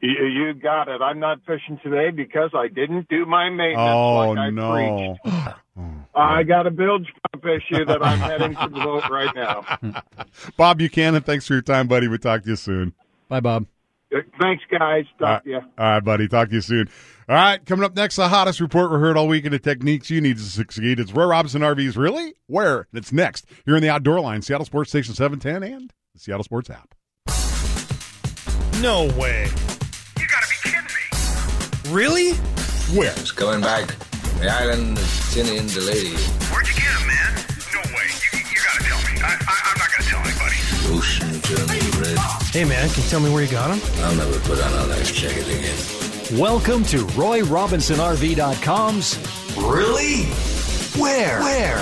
[0.07, 1.01] You, you got it.
[1.01, 5.17] I'm not fishing today because I didn't do my maintenance Oh like I no!
[5.25, 5.57] preached.
[6.15, 10.03] I got a bilge pump issue that I'm heading to the boat right now.
[10.59, 12.07] Bob Buchanan, thanks for your time, buddy.
[12.07, 12.93] We'll talk to you soon.
[13.29, 13.67] Bye, Bob.
[14.15, 15.07] Uh, Thanks, guys.
[15.19, 15.57] Talk to you.
[15.57, 16.29] All right, buddy.
[16.29, 16.89] Talk to you soon.
[17.29, 20.11] All right, coming up next, the hottest report we heard all week in the techniques
[20.11, 21.01] you need to succeed.
[21.01, 21.97] It's Roy Robinson RVs.
[21.97, 22.35] Really?
[22.47, 22.87] Where?
[22.93, 23.47] It's next.
[23.65, 26.95] Here in the Outdoor Line, Seattle Sports Station 710 and the Seattle Sports app.
[28.83, 29.49] No way.
[31.89, 32.33] Really?
[32.97, 33.13] Where?
[33.15, 33.95] Just coming back
[34.41, 36.17] the island of Tinny and the lady.
[36.51, 37.35] Where'd you get him, man?
[37.73, 38.09] No way.
[38.33, 39.21] You, you gotta tell me.
[39.21, 40.57] I, I, I'm not gonna tell anybody.
[40.81, 41.69] The ocean turned
[42.01, 42.17] red.
[42.53, 43.81] Hey, man, can you tell me where you got them?
[44.05, 45.77] I'll never put on a life jacket again.
[46.41, 49.19] Welcome to RoyRobinsonRV.com's
[49.57, 50.25] Really?
[51.01, 51.41] Where?
[51.41, 51.77] Where?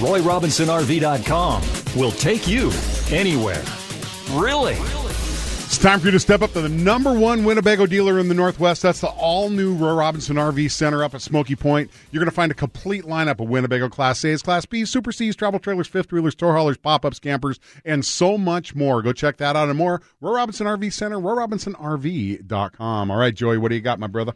[0.00, 1.62] RoyRobinsonRV.com
[1.96, 2.70] will take you
[3.10, 3.64] anywhere.
[4.30, 4.76] Really?
[5.74, 8.34] It's time for you to step up to the number one Winnebago dealer in the
[8.34, 8.82] Northwest.
[8.82, 11.90] That's the all new Roy Robinson RV Center up at Smoky Point.
[12.12, 15.34] You're going to find a complete lineup of Winnebago Class A's, Class B's, Super C's,
[15.34, 19.02] travel trailers, fifth wheelers, tour haulers, pop ups, campers, and so much more.
[19.02, 20.00] Go check that out and more.
[20.20, 23.10] Roy Robinson RV Center, RoyRobinsonRV.com.
[23.10, 24.34] All right, Joey, what do you got, my brother?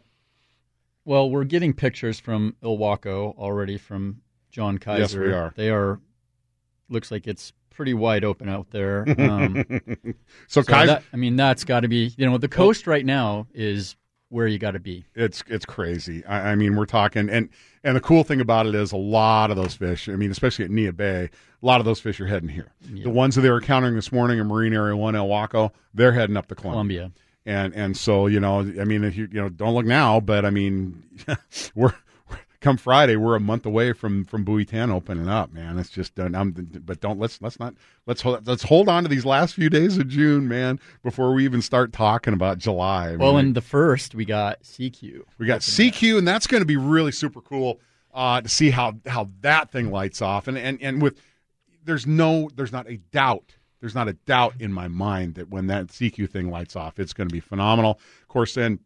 [1.05, 5.23] Well, we're getting pictures from Ilwaco already from John Kaiser.
[5.23, 5.53] Yes, we are.
[5.55, 6.01] They are.
[6.89, 9.05] Looks like it's pretty wide open out there.
[9.17, 9.63] Um,
[10.47, 12.13] So, so Kaiser, that, I mean, that's got to be.
[12.17, 13.95] You know, the coast right now is
[14.27, 15.05] where you got to be.
[15.15, 16.25] it's it's crazy.
[16.25, 17.47] I, I mean, we're talking, and
[17.85, 20.09] and the cool thing about it is a lot of those fish.
[20.09, 21.29] I mean, especially at Neah Bay,
[21.61, 22.73] a lot of those fish are heading here.
[22.81, 26.35] The ones that they were encountering this morning in Marine Area One, Ilwaco, they're heading
[26.35, 27.11] up to Columbia.
[27.11, 27.21] Columbia.
[27.45, 30.43] and and so you know, I mean, if you you know, don't look now, but
[30.45, 31.01] I mean,
[31.75, 31.93] we're
[32.61, 35.77] come Friday, we're a month away from from Buoy Ten opening up, man.
[35.79, 36.35] It's just done.
[36.35, 37.73] I'm, but don't let's let's not
[38.05, 41.43] let's hold, let's hold on to these last few days of June, man, before we
[41.45, 43.11] even start talking about July.
[43.11, 45.23] I Well, mean, in the first, we got Sekiu.
[45.37, 47.79] we got Sekiu, and that's going to be really super cool
[48.13, 50.47] uh, to see how how that thing lights off.
[50.47, 51.21] And and and with
[51.85, 55.67] there's no there's not a doubt there's not a doubt in my mind that when
[55.67, 57.99] that Sekiu thing lights off, it's going to be phenomenal.
[58.21, 58.79] Of course, then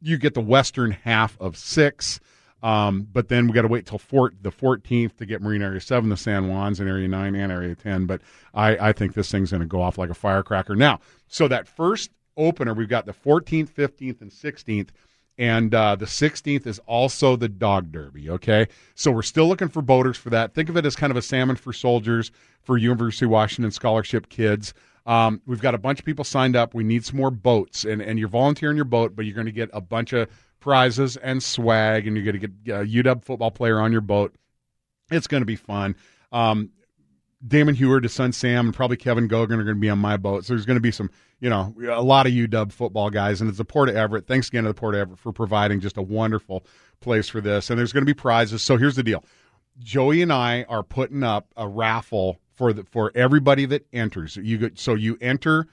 [0.00, 2.20] you get the western half of six.
[2.62, 5.80] Um, but then we got to wait till Fort the 14th to get Marine Area
[5.80, 8.06] 7, the San Juans, and Area 9 and Area 10.
[8.06, 8.20] But
[8.52, 10.76] I, I think this thing's going to go off like a firecracker.
[10.76, 14.88] Now, so that first opener, we've got the 14th, 15th, and 16th.
[15.38, 18.68] And uh, the 16th is also the dog derby, okay?
[18.94, 20.52] So we're still looking for boaters for that.
[20.52, 24.28] Think of it as kind of a salmon for soldiers for University of Washington scholarship
[24.28, 24.74] kids.
[25.06, 26.74] Um, we've got a bunch of people signed up.
[26.74, 29.52] We need some more boats, and, and you're volunteering your boat, but you're going to
[29.52, 30.28] get a bunch of
[30.60, 34.34] prizes and swag, and you're going to get a UW football player on your boat.
[35.10, 35.96] It's going to be fun.
[36.30, 36.70] Um,
[37.46, 40.16] Damon Huard, his son Sam, and probably Kevin Gogan are going to be on my
[40.16, 40.44] boat.
[40.44, 43.48] So there's going to be some, you know, a lot of UW football guys, and
[43.48, 44.26] it's the Port of Everett.
[44.26, 46.64] Thanks again to the Port of Everett for providing just a wonderful
[47.00, 47.70] place for this.
[47.70, 48.62] And there's going to be prizes.
[48.62, 49.24] So here's the deal:
[49.78, 54.36] Joey and I are putting up a raffle for the for everybody that enters.
[54.36, 55.66] You get, so you enter.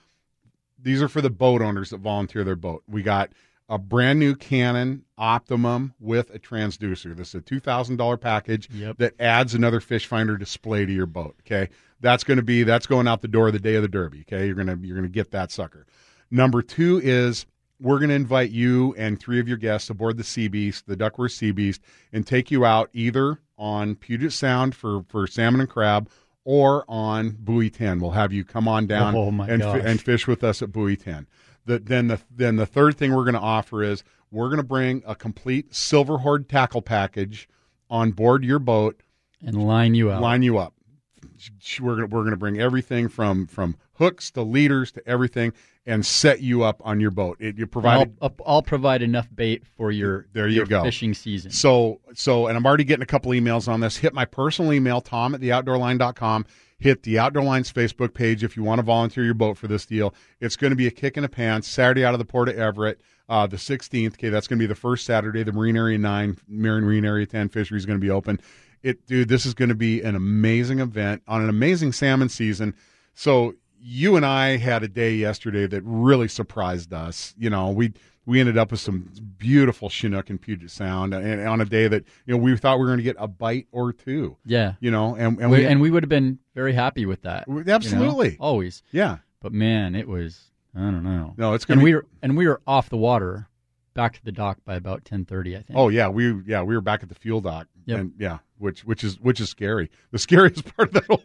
[0.80, 2.84] These are for the boat owners that volunteer their boat.
[2.88, 3.32] We got
[3.70, 7.16] a brand new Cannon Optimum with a transducer.
[7.16, 8.98] This is a two thousand dollar package Yep.
[9.00, 11.36] that adds another fish finder display to your boat.
[11.42, 14.22] Okay, that's going to be that's going out the door the day of the Derby.
[14.22, 15.86] Okay, you're gonna you're gonna get that sucker.
[16.32, 17.46] Number two is
[17.80, 20.96] we're going to invite you and three of your guests aboard the Sea Beast, the
[20.96, 21.80] Duckworth Sea Beast,
[22.12, 26.10] and take you out either on Puget Sound for for salmon and crab.
[26.44, 29.82] Or on Buoy Ten, we'll have you come on oh down Oh, and gosh.
[29.84, 31.28] and fish with us at Buoy Ten.
[31.68, 34.64] The, then the then the third thing we're going to offer is we're going to
[34.64, 37.48] bring a complete silver horde tackle package
[37.90, 39.02] on board your boat,
[39.46, 40.22] And line you out.
[40.22, 40.74] line you up.
[41.80, 45.54] We're going we're going to bring everything from from hooks to leaders to everything,
[45.86, 47.38] and set you up on your boat.
[47.40, 50.84] It, you I'll, I'll, I'll provide enough bait for your There you your go.
[50.84, 51.52] fishing season.
[51.52, 53.98] So, so, and I'm already getting a couple emails on this.
[53.98, 56.46] Hit my personal email, tom at theoutdoorline.com.
[56.80, 59.86] Hit the Outdoor Lines Facebook page if you want to volunteer your boat for this
[59.86, 60.14] deal.
[60.40, 62.58] It's going to be a kick in the pants Saturday out of the Port of
[62.58, 64.14] Everett, uh, the 16th.
[64.14, 65.42] Okay, that's going to be the first Saturday.
[65.42, 68.40] The Marine Area 9, Marine Area 10 fishery is going to be open.
[68.84, 72.76] It, dude, this is going to be an amazing event on an amazing salmon season.
[73.16, 77.34] So, you and I had a day yesterday that really surprised us.
[77.38, 77.94] You know, we
[78.26, 82.04] we ended up with some beautiful Chinook and Puget Sound, and on a day that
[82.26, 84.36] you know we thought we were going to get a bite or two.
[84.46, 84.74] yeah.
[84.80, 87.48] You know, and and We, we, and we would have been very happy with that.
[87.48, 87.74] We- you know?
[87.76, 88.38] absolutely.
[88.40, 88.84] Always.
[88.92, 91.34] yeah, But man, it was I don't know.
[91.38, 91.92] no, it's going and be.
[91.92, 93.48] we were and we were off the water,
[93.94, 95.78] back to the dock by about ten thirty, I think.
[95.80, 98.00] Oh yeah, we yeah we were back at the fuel dock, Yep.
[98.00, 99.90] and yeah, which which is which is scary.
[100.12, 101.22] The scariest part of that whole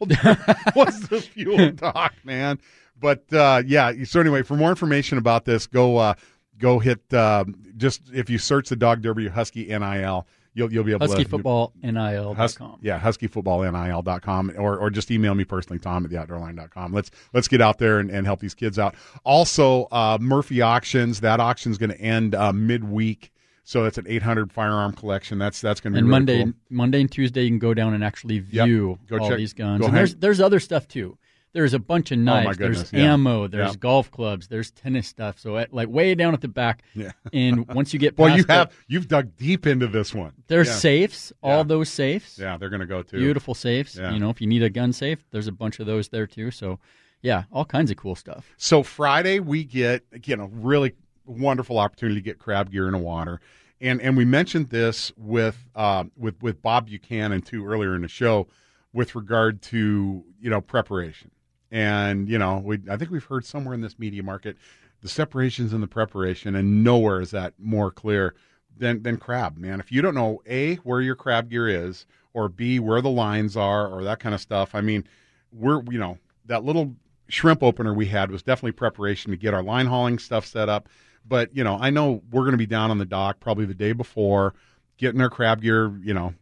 [0.76, 2.58] was the fuel dock, man.
[2.98, 6.14] But uh, yeah, so anyway, for more information about this, go uh,
[6.58, 7.44] go hit uh,
[7.76, 11.30] just if you search the Dog Derby Husky NIL, you'll you'll be able Husky to
[11.30, 12.36] HuskyFootballNIL.com.
[12.36, 16.92] Hus- yeah, Husky football huskyfootballnil.com or or just email me personally, Tom at theoutdoorline.com.
[16.92, 18.94] Let's let's get out there and, and help these kids out.
[19.24, 23.32] Also, uh, Murphy Auctions, that auction's going to end uh, midweek.
[23.64, 25.38] So it's an 800 firearm collection.
[25.38, 26.52] That's that's going to be and really Monday, cool.
[26.70, 29.84] Monday and Tuesday, you can go down and actually view Go all check- these guns.
[29.84, 31.16] And there's there's other stuff too.
[31.54, 32.56] There's a bunch of Oh, knives.
[32.56, 33.12] goodness, there's yeah.
[33.12, 33.46] ammo.
[33.46, 33.76] There's Yeah.
[33.78, 34.48] golf clubs.
[34.48, 35.38] There's tennis stuff.
[35.38, 36.82] So at, like way down at the back.
[36.94, 37.12] Yeah.
[37.30, 40.32] And once you get Well, you the- have you've dug deep into this one.
[40.48, 40.74] there's Yeah.
[40.74, 41.32] safes.
[41.42, 42.38] All those safes.
[42.38, 43.18] Yeah, they're going to go too.
[43.18, 43.96] Beautiful safes.
[43.96, 46.50] You know, if you need a gun safe, there's a bunch of those there too.
[46.50, 46.78] So,
[47.20, 48.50] yeah, all kinds of cool stuff.
[48.56, 50.94] So Friday we get again a really
[51.26, 53.40] wonderful opportunity to get crab gear in the water,
[53.80, 58.08] and and we mentioned this with uh, with with Bob Buchanan too earlier in the
[58.08, 58.48] show
[58.92, 61.30] with regard to you know preparation,
[61.70, 64.56] and you know we I think we've heard somewhere in this media market
[65.02, 68.34] the separations and the preparation, and nowhere is that more clear
[68.76, 69.80] than than crab man.
[69.80, 73.56] If you don't know a where your crab gear is, or b where the lines
[73.56, 75.04] are, or that kind of stuff, I mean
[75.52, 76.94] we're you know that little
[77.28, 80.88] shrimp opener we had was definitely preparation to get our line hauling stuff set up.
[81.26, 83.74] But you know, I know we're going to be down on the dock probably the
[83.74, 84.54] day before,
[84.98, 86.34] getting our crab gear, you know,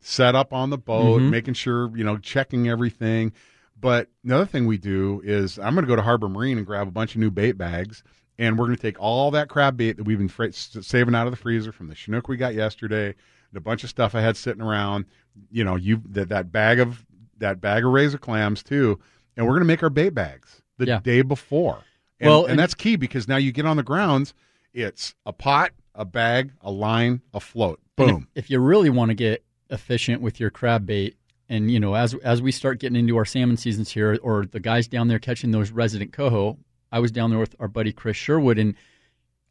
[0.00, 1.30] set up on the boat, Mhm.
[1.30, 3.32] making sure you know checking everything.
[3.80, 6.88] But another thing we do is I'm going to go to Harbor Marine and grab
[6.88, 8.02] a bunch of new bait bags,
[8.38, 11.26] and we're going to take all that crab bait that we've been fra- saving out
[11.26, 14.20] of the freezer from the Chinook we got yesterday, and a bunch of stuff I
[14.20, 15.04] had sitting around.
[15.50, 17.04] You know, you that that bag of
[17.38, 18.98] that bag of razor clams too,
[19.36, 21.00] and we're going to make our bait bags the Yeah.
[21.00, 21.78] day before.
[22.24, 24.34] And, Well, and, and- that's key because now you get on the grounds,
[24.72, 27.80] it's a pot, a bag, a line, a float.
[27.98, 28.28] And if- Boom.
[28.34, 31.16] If, you really want to get efficient with your crab bait,
[31.48, 34.58] and you know, as as we start getting into our salmon seasons here, or the
[34.60, 36.58] guys down there catching those resident coho,
[36.90, 38.74] I was down there with our buddy Chris Sherwood, and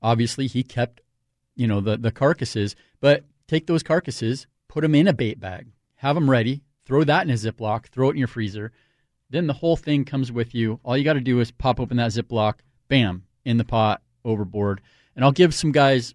[0.02, 1.02] obviously he kept,
[1.56, 2.76] you know, the the carcasses.
[3.00, 5.68] But take those carcasses, put them in a bait bag,
[5.98, 8.72] have them ready, throw that in a Ziploc, throw it in your freezer.
[9.30, 10.80] Then the whole thing comes with you.
[10.84, 12.56] All you got to do is pop open that Ziploc,
[12.88, 14.82] bam, in the pot, overboard.
[15.16, 16.14] And I'll give some guys,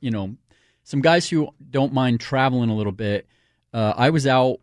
[0.00, 0.36] you know,
[0.82, 3.26] some guys who don't mind traveling a little bit.
[3.72, 4.60] Uh, I was out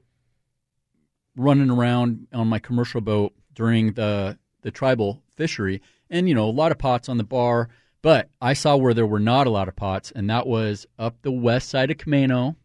[1.36, 6.52] running around on my commercial boat during the the tribal fishery, and you know, a
[6.52, 7.70] lot of pots on the bar.
[8.04, 11.22] But I saw where there were not a lot of pots, and that was up
[11.22, 12.56] the west side of Camano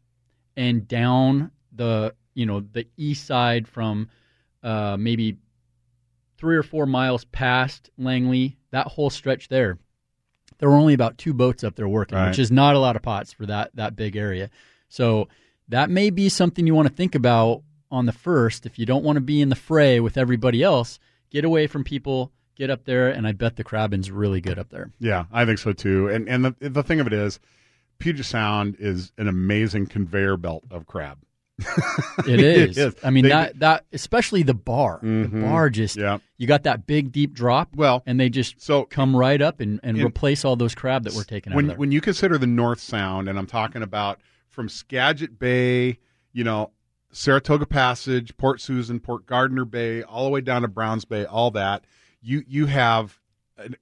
[0.57, 4.09] and down the you know the east side from
[4.67, 5.37] uh, maybe
[6.39, 8.59] three or four miles past Langley.
[8.73, 9.79] That whole stretch there,
[10.59, 12.29] there were only about two boats up there working, Right.
[12.29, 14.51] which is not a lot of pots for that that big area.
[14.89, 15.29] So
[15.69, 18.67] that may be something you want to think about on the first.
[18.67, 20.99] If you don't want to be in the fray with everybody else,
[21.31, 24.69] get away from people, get up there, and I bet the crabbing's really good up
[24.71, 24.91] there.
[24.99, 26.09] Yeah, I think so too.
[26.09, 27.39] And and the the thing of it is,
[27.99, 31.19] Puget Sound is an amazing conveyor belt of crab.
[32.27, 32.77] It is.
[32.77, 32.95] It is.
[33.03, 35.01] I mean They- that that especially the bar.
[35.01, 35.31] Mhm.
[35.33, 36.19] The bar just Yeah.
[36.37, 37.75] you got that big deep drop.
[37.75, 41.15] Well, and they just so come right up and, and replace all those crab that
[41.15, 44.69] we're taking out when when you consider the North Sound, and I'm talking about from
[44.69, 45.99] Skagit Bay,
[46.33, 46.71] you know,
[47.13, 51.51] Saratoga Passage, Port Susan, Port Gardner Bay, all the way down to Browns Bay, all
[51.53, 51.85] that,
[52.21, 53.19] you you have
[53.57, 53.77] an-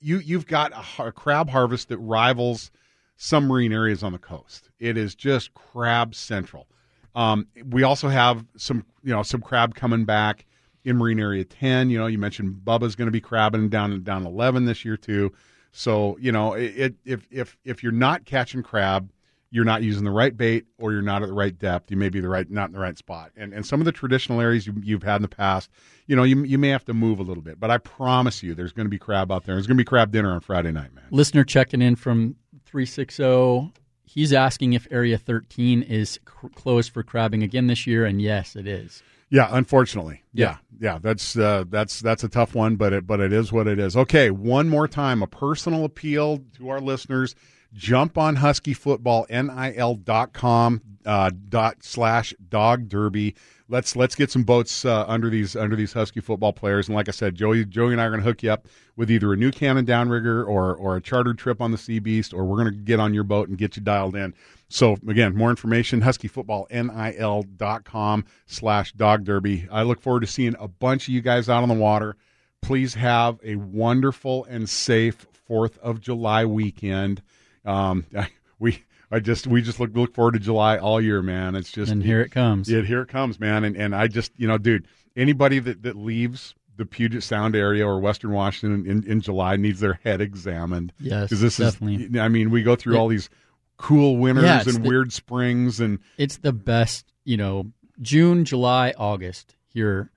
[0.00, 2.70] you you've got a, har- crab harvest that rivals
[3.16, 4.70] some marine areas on the coast.
[4.78, 6.68] It is just crab central.
[7.16, 10.44] Um, we also have some you know some crab coming back
[10.84, 11.90] in Marine Area 10.
[11.90, 15.32] You know, you mentioned Bubba's going to be crabbing down down 11 this year too.
[15.72, 19.10] So you know, it, it if if if you're not catching crab,
[19.50, 21.90] you're not using the right bait or you're not at the right depth.
[21.90, 23.32] You may be the right not in the right spot.
[23.34, 25.70] And and some of the traditional areas you, you've had in the past,
[26.06, 27.58] you know, you you may have to move a little bit.
[27.58, 29.54] But I promise you, there's going to be crab out there.
[29.54, 31.04] There's going to be crab dinner on Friday night, man.
[31.10, 32.36] Listener checking in from
[32.66, 33.72] 360.
[34.16, 36.20] He's asking if Area 13 is c-
[36.54, 39.02] closed for crabbing again this year, and yes, it is.
[39.28, 40.22] Yeah, unfortunately.
[40.32, 40.56] Yeah.
[40.80, 43.66] Yeah, yeah, that's uh, that's that's a tough one, but it but it is what
[43.66, 43.94] it is.
[43.94, 47.34] Okay, one more time, a personal appeal to our listeners:
[47.74, 53.34] jump on huskyfootballnil.com uh, dot slash dog derby.
[53.68, 56.86] Let's let's get some boats uh, under these under these husky football players.
[56.88, 59.10] And like I said, Joey Joey and I are going to hook you up with
[59.10, 62.44] either a new cannon downrigger or or a chartered trip on the Sea Beast, or
[62.44, 64.34] we're going to get on your boat and get you dialed in.
[64.68, 69.66] So again, more information, huskyfootballnil.com slash dog derby.
[69.70, 72.16] I look forward to seeing a bunch of you guys out on the water.
[72.62, 77.22] Please have a wonderful and safe Fourth of July weekend.
[77.64, 78.04] Um,
[78.58, 81.54] we I just we just look look forward to July all year, man.
[81.54, 82.68] It's just And here it comes.
[82.70, 83.64] Yeah, here it comes, man.
[83.64, 84.86] And and I just you know, dude,
[85.16, 89.80] anybody that that leaves the Puget Sound area or Western Washington in, in July needs
[89.80, 90.92] their head examined.
[91.00, 92.04] Yes, this definitely.
[92.04, 92.18] is.
[92.18, 93.30] I mean, we go through all these
[93.78, 98.92] cool winters Yeah, and the- weird springs, and It's the best, you know, June, July,
[98.98, 100.10] August here.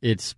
[0.00, 0.34] It's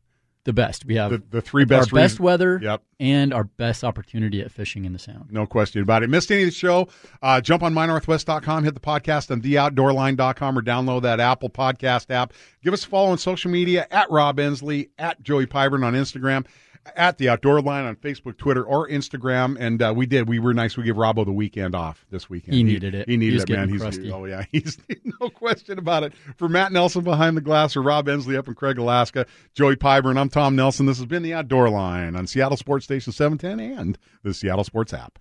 [0.47, 0.87] the best.
[0.87, 2.83] We have the, the three best our best weather Yep.
[2.99, 5.31] and our best opportunity at fishing in the Sound.
[5.31, 6.09] No question about it.
[6.09, 6.89] Missed any of the show?
[7.21, 12.33] Uh, jump on mynorthwest.com, hit the podcast on theoutdoorline.com, or download that Apple Podcast app.
[12.63, 16.47] Give us a follow on social media at Rob Endsley, at Joey Pyburn on Instagram,
[16.95, 19.57] at the Outdoor Line on Facebook, Twitter, or Instagram.
[19.59, 20.29] And uh, we did.
[20.29, 20.77] We were nice.
[20.77, 22.55] We gave Robbo the weekend off this weekend.
[22.55, 23.09] He needed it.
[23.09, 23.69] He needed He it, man.
[23.69, 24.13] He's crusty.
[24.13, 24.45] oh yeah.
[24.53, 24.79] He's
[25.21, 26.13] no question about it.
[26.37, 30.17] For Matt Nelson behind the glass, or Rob Endsley up in Craig, Alaska, Joey Pyburn.
[30.19, 30.87] I'm Tom Nelson.
[30.87, 34.93] This has been the Outdoor Line on Seattle Sports Station 710 and the Seattle Sports
[34.93, 35.19] app.